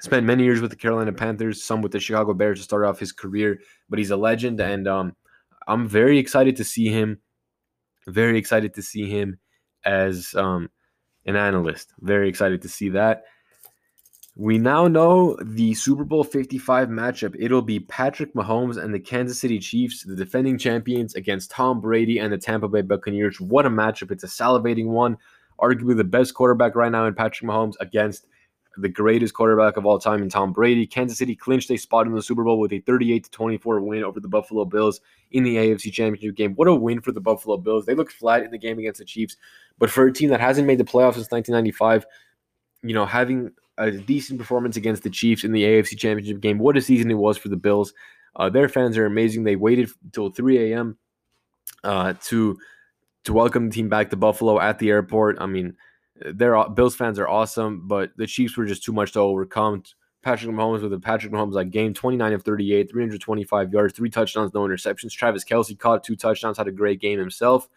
spent 0.00 0.26
many 0.26 0.44
years 0.44 0.60
with 0.60 0.70
the 0.70 0.76
Carolina 0.76 1.12
Panthers, 1.12 1.62
some 1.62 1.82
with 1.82 1.92
the 1.92 2.00
Chicago 2.00 2.34
Bears 2.34 2.58
to 2.58 2.64
start 2.64 2.84
off 2.84 2.98
his 2.98 3.12
career, 3.12 3.60
but 3.88 3.98
he's 3.98 4.10
a 4.10 4.16
legend, 4.16 4.60
and 4.60 4.88
um, 4.88 5.16
I'm 5.68 5.86
very 5.88 6.18
excited 6.18 6.56
to 6.56 6.64
see 6.64 6.88
him. 6.88 7.20
Very 8.06 8.38
excited 8.38 8.74
to 8.74 8.82
see 8.82 9.08
him 9.08 9.38
as 9.84 10.34
um, 10.34 10.70
an 11.26 11.36
analyst. 11.36 11.92
Very 12.00 12.28
excited 12.28 12.62
to 12.62 12.68
see 12.68 12.88
that. 12.90 13.24
We 14.36 14.58
now 14.58 14.88
know 14.88 15.36
the 15.42 15.74
Super 15.74 16.04
Bowl 16.04 16.24
55 16.24 16.88
matchup. 16.88 17.36
It'll 17.38 17.60
be 17.60 17.80
Patrick 17.80 18.32
Mahomes 18.32 18.82
and 18.82 18.94
the 18.94 19.00
Kansas 19.00 19.38
City 19.38 19.58
Chiefs, 19.58 20.04
the 20.04 20.16
defending 20.16 20.56
champions, 20.56 21.14
against 21.14 21.50
Tom 21.50 21.80
Brady 21.80 22.18
and 22.18 22.32
the 22.32 22.38
Tampa 22.38 22.68
Bay 22.68 22.80
Buccaneers. 22.80 23.40
What 23.40 23.66
a 23.66 23.70
matchup! 23.70 24.10
It's 24.10 24.24
a 24.24 24.28
salivating 24.28 24.86
one. 24.86 25.18
Arguably 25.60 25.96
the 25.96 26.04
best 26.04 26.32
quarterback 26.32 26.74
right 26.74 26.90
now 26.90 27.04
in 27.06 27.14
Patrick 27.14 27.50
Mahomes 27.50 27.74
against 27.80 28.26
the 28.80 28.88
greatest 28.88 29.34
quarterback 29.34 29.76
of 29.76 29.86
all 29.86 29.98
time 29.98 30.22
in 30.22 30.28
Tom 30.28 30.52
Brady. 30.52 30.86
Kansas 30.86 31.18
City 31.18 31.34
clinched 31.36 31.70
a 31.70 31.76
spot 31.76 32.06
in 32.06 32.14
the 32.14 32.22
Super 32.22 32.44
Bowl 32.44 32.58
with 32.58 32.72
a 32.72 32.80
38 32.80 33.24
to 33.24 33.30
24 33.30 33.80
win 33.80 34.04
over 34.04 34.20
the 34.20 34.28
Buffalo 34.28 34.64
Bills 34.64 35.00
in 35.30 35.42
the 35.42 35.56
AFC 35.56 35.92
Championship 35.92 36.36
game. 36.36 36.54
What 36.54 36.68
a 36.68 36.74
win 36.74 37.00
for 37.00 37.12
the 37.12 37.20
Buffalo 37.20 37.56
Bills. 37.56 37.86
They 37.86 37.94
looked 37.94 38.12
flat 38.12 38.42
in 38.42 38.50
the 38.50 38.58
game 38.58 38.78
against 38.78 38.98
the 38.98 39.04
Chiefs, 39.04 39.36
but 39.78 39.90
for 39.90 40.06
a 40.06 40.12
team 40.12 40.30
that 40.30 40.40
hasn't 40.40 40.66
made 40.66 40.78
the 40.78 40.84
playoffs 40.84 41.14
since 41.14 41.30
1995, 41.30 42.06
you 42.82 42.94
know, 42.94 43.06
having 43.06 43.52
a 43.78 43.90
decent 43.90 44.38
performance 44.38 44.76
against 44.76 45.02
the 45.02 45.10
Chiefs 45.10 45.44
in 45.44 45.52
the 45.52 45.62
AFC 45.62 45.98
Championship 45.98 46.40
game, 46.40 46.58
what 46.58 46.76
a 46.76 46.80
season 46.80 47.10
it 47.10 47.14
was 47.14 47.38
for 47.38 47.48
the 47.48 47.56
Bills. 47.56 47.92
Uh, 48.36 48.48
their 48.48 48.68
fans 48.68 48.96
are 48.96 49.06
amazing. 49.06 49.44
They 49.44 49.56
waited 49.56 49.90
until 50.04 50.30
3 50.30 50.72
a.m. 50.72 50.98
Uh, 51.82 52.14
to 52.24 52.58
to 53.24 53.32
welcome 53.32 53.68
the 53.68 53.74
team 53.74 53.88
back 53.88 54.10
to 54.10 54.16
Buffalo 54.16 54.58
at 54.60 54.78
the 54.78 54.90
airport. 54.90 55.36
I 55.40 55.46
mean, 55.46 55.76
their 56.20 56.68
Bills 56.70 56.96
fans 56.96 57.18
are 57.18 57.28
awesome, 57.28 57.86
but 57.86 58.10
the 58.16 58.26
Chiefs 58.26 58.56
were 58.56 58.66
just 58.66 58.84
too 58.84 58.92
much 58.92 59.12
to 59.12 59.20
overcome. 59.20 59.82
Patrick 60.22 60.54
Mahomes 60.54 60.82
with 60.82 60.92
a 60.92 61.00
Patrick 61.00 61.32
Mahomes 61.32 61.52
like 61.52 61.70
game 61.70 61.94
29 61.94 62.32
of 62.34 62.42
38, 62.42 62.90
325 62.90 63.72
yards, 63.72 63.94
three 63.94 64.10
touchdowns, 64.10 64.52
no 64.52 64.60
interceptions. 64.60 65.12
Travis 65.12 65.44
Kelce 65.44 65.78
caught 65.78 66.04
two 66.04 66.16
touchdowns, 66.16 66.58
had 66.58 66.68
a 66.68 66.72
great 66.72 67.00
game 67.00 67.18
himself. 67.18 67.68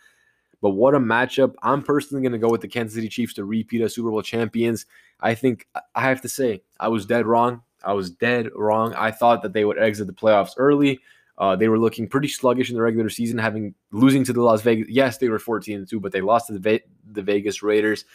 But 0.61 0.71
what 0.71 0.95
a 0.95 0.99
matchup. 0.99 1.55
I'm 1.61 1.81
personally 1.81 2.21
going 2.21 2.33
to 2.33 2.37
go 2.37 2.49
with 2.49 2.61
the 2.61 2.67
Kansas 2.67 2.95
City 2.95 3.09
Chiefs 3.09 3.33
to 3.35 3.45
repeat 3.45 3.81
as 3.81 3.95
Super 3.95 4.11
Bowl 4.11 4.21
champions. 4.21 4.85
I 5.19 5.35
think 5.35 5.67
I 5.95 6.01
have 6.01 6.21
to 6.21 6.29
say, 6.29 6.61
I 6.79 6.89
was 6.89 7.05
dead 7.05 7.25
wrong. 7.25 7.61
I 7.83 7.93
was 7.93 8.11
dead 8.11 8.49
wrong. 8.55 8.93
I 8.93 9.11
thought 9.11 9.41
that 9.43 9.53
they 9.53 9.65
would 9.65 9.77
exit 9.77 10.07
the 10.07 10.13
playoffs 10.13 10.53
early. 10.57 10.99
Uh, 11.37 11.55
they 11.55 11.67
were 11.67 11.79
looking 11.79 12.07
pretty 12.07 12.27
sluggish 12.27 12.69
in 12.69 12.75
the 12.75 12.81
regular 12.81 13.09
season, 13.09 13.37
having 13.37 13.73
losing 13.91 14.23
to 14.23 14.33
the 14.33 14.41
Las 14.41 14.61
Vegas. 14.61 14.87
Yes, 14.89 15.17
they 15.17 15.29
were 15.29 15.39
14 15.39 15.85
2, 15.85 15.99
but 15.99 16.11
they 16.11 16.21
lost 16.21 16.47
to 16.47 16.53
the, 16.53 16.59
Ve- 16.59 16.83
the 17.11 17.21
Vegas 17.21 17.63
Raiders. 17.63 18.05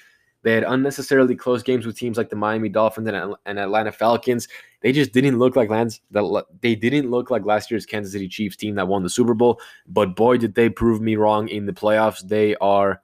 They 0.49 0.55
had 0.55 0.65
unnecessarily 0.65 1.37
close 1.37 1.63
games 1.63 1.85
with 1.85 1.99
teams 1.99 2.17
like 2.17 2.31
the 2.31 2.37
Miami 2.37 2.71
Dolphins 2.71 3.07
and, 3.07 3.35
and 3.45 3.59
Atlanta 3.59 3.93
Falcons. 3.93 4.49
They 4.81 4.93
just 4.93 5.13
didn't 5.13 5.39
look 5.39 5.57
like 5.57 5.69
lands 5.69 6.01
that 6.13 6.47
they 6.63 6.75
didn't 6.75 7.11
look 7.11 7.31
like 7.31 7.45
last 7.45 7.71
year's 7.71 7.85
Kansas 7.85 8.15
City 8.15 8.29
Chiefs 8.29 8.57
team 8.57 8.75
that 8.77 8.89
won 8.89 9.03
the 9.03 9.11
Super 9.11 9.35
Bowl. 9.35 9.61
But 9.87 10.17
boy, 10.17 10.39
did 10.39 10.55
they 10.55 10.71
prove 10.71 11.03
me 11.03 11.17
wrong 11.17 11.49
in 11.49 11.67
the 11.67 11.75
playoffs. 11.75 12.27
They 12.27 12.57
are 12.63 13.03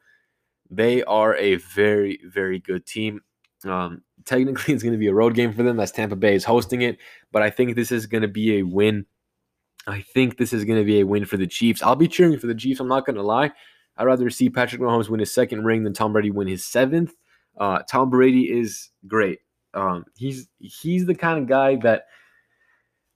they 0.70 1.04
are 1.04 1.36
a 1.36 1.56
very 1.56 2.18
very 2.24 2.60
good 2.60 2.86
team. 2.86 3.20
Um, 3.64 4.00
technically, 4.24 4.72
it's 4.72 4.82
going 4.82 4.94
to 4.94 4.98
be 4.98 5.08
a 5.08 5.14
road 5.14 5.34
game 5.34 5.52
for 5.52 5.64
them 5.64 5.78
as 5.80 5.92
Tampa 5.92 6.16
Bay 6.16 6.36
is 6.36 6.44
hosting 6.44 6.80
it, 6.80 6.96
but 7.30 7.42
I 7.42 7.50
think 7.50 7.76
this 7.76 7.92
is 7.92 8.06
going 8.06 8.22
to 8.22 8.28
be 8.28 8.56
a 8.56 8.62
win. 8.62 9.04
I 9.86 10.00
think 10.00 10.38
this 10.38 10.54
is 10.54 10.64
going 10.64 10.78
to 10.78 10.86
be 10.86 11.00
a 11.00 11.06
win 11.06 11.26
for 11.26 11.36
the 11.36 11.46
Chiefs. 11.46 11.82
I'll 11.82 11.94
be 11.94 12.08
cheering 12.08 12.38
for 12.38 12.46
the 12.46 12.54
Chiefs. 12.54 12.80
I'm 12.80 12.88
not 12.88 13.04
going 13.04 13.16
to 13.16 13.22
lie. 13.22 13.52
I'd 13.98 14.06
rather 14.06 14.30
see 14.30 14.48
Patrick 14.48 14.80
Mahomes 14.80 15.10
win 15.10 15.20
his 15.20 15.34
second 15.34 15.64
ring 15.64 15.84
than 15.84 15.92
Tom 15.92 16.14
Brady 16.14 16.30
win 16.30 16.48
his 16.48 16.64
seventh. 16.64 17.12
Uh, 17.56 17.80
Tom 17.88 18.10
Brady 18.10 18.50
is 18.50 18.90
great. 19.06 19.40
Um, 19.74 20.04
he's 20.16 20.48
he's 20.58 21.06
the 21.06 21.14
kind 21.14 21.40
of 21.40 21.48
guy 21.48 21.76
that 21.76 22.06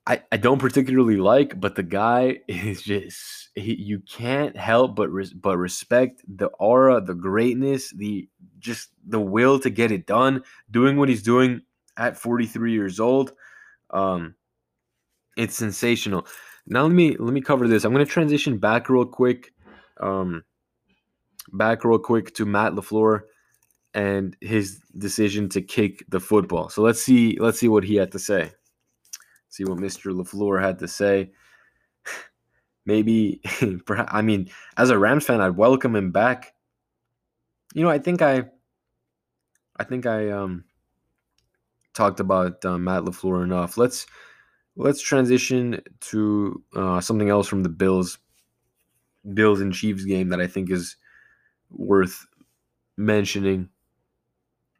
I, 0.08 0.22
I 0.32 0.38
don't 0.38 0.58
particularly 0.58 1.18
like, 1.18 1.60
but 1.60 1.74
the 1.74 1.82
guy 1.82 2.38
is 2.48 2.82
just 2.82 3.50
he, 3.54 3.74
you 3.74 4.00
can't 4.00 4.56
help 4.56 4.96
but 4.96 5.10
res, 5.10 5.32
but 5.34 5.58
respect 5.58 6.22
the 6.26 6.46
aura, 6.58 7.00
the 7.00 7.14
greatness, 7.14 7.92
the 7.92 8.28
just 8.58 8.88
the 9.06 9.20
will 9.20 9.60
to 9.60 9.70
get 9.70 9.92
it 9.92 10.06
done, 10.06 10.42
doing 10.70 10.96
what 10.96 11.10
he's 11.10 11.22
doing 11.22 11.60
at 11.96 12.16
43 12.16 12.72
years 12.72 12.98
old. 12.98 13.32
Um, 13.90 14.34
it's 15.36 15.56
sensational. 15.56 16.26
Now 16.66 16.82
let 16.82 16.92
me 16.92 17.16
let 17.18 17.34
me 17.34 17.40
cover 17.40 17.68
this. 17.68 17.84
I'm 17.84 17.92
going 17.92 18.04
to 18.04 18.10
transition 18.10 18.58
back 18.58 18.88
real 18.88 19.04
quick, 19.04 19.52
um, 20.00 20.42
back 21.52 21.84
real 21.84 21.98
quick 21.98 22.34
to 22.36 22.46
Matt 22.46 22.72
LaFleur 22.72 23.22
and 23.98 24.36
his 24.40 24.80
decision 24.96 25.48
to 25.48 25.60
kick 25.60 26.04
the 26.08 26.20
football. 26.20 26.68
So 26.68 26.82
let's 26.82 27.02
see 27.02 27.36
let's 27.40 27.58
see 27.58 27.66
what 27.66 27.82
he 27.82 27.96
had 27.96 28.12
to 28.12 28.18
say. 28.20 28.52
See 29.48 29.64
what 29.64 29.78
Mr. 29.78 30.14
LaFleur 30.14 30.62
had 30.62 30.78
to 30.78 30.86
say. 30.88 31.32
Maybe 32.86 33.42
I 33.88 34.22
mean, 34.22 34.50
as 34.76 34.90
a 34.90 34.98
Rams 34.98 35.26
fan, 35.26 35.40
I'd 35.40 35.56
welcome 35.56 35.96
him 35.96 36.12
back. 36.12 36.54
You 37.74 37.82
know, 37.82 37.90
I 37.90 37.98
think 37.98 38.22
I 38.22 38.44
I 39.76 39.82
think 39.82 40.06
I 40.06 40.30
um 40.30 40.64
talked 41.92 42.20
about 42.20 42.64
uh, 42.64 42.78
Matt 42.78 43.02
LaFleur 43.02 43.42
enough. 43.42 43.76
Let's 43.76 44.06
let's 44.76 45.02
transition 45.02 45.82
to 46.02 46.62
uh, 46.76 47.00
something 47.00 47.30
else 47.30 47.48
from 47.48 47.64
the 47.64 47.68
Bills 47.68 48.18
Bills 49.34 49.60
and 49.60 49.74
Chiefs 49.74 50.04
game 50.04 50.28
that 50.28 50.40
I 50.40 50.46
think 50.46 50.70
is 50.70 50.96
worth 51.70 52.24
mentioning 52.96 53.68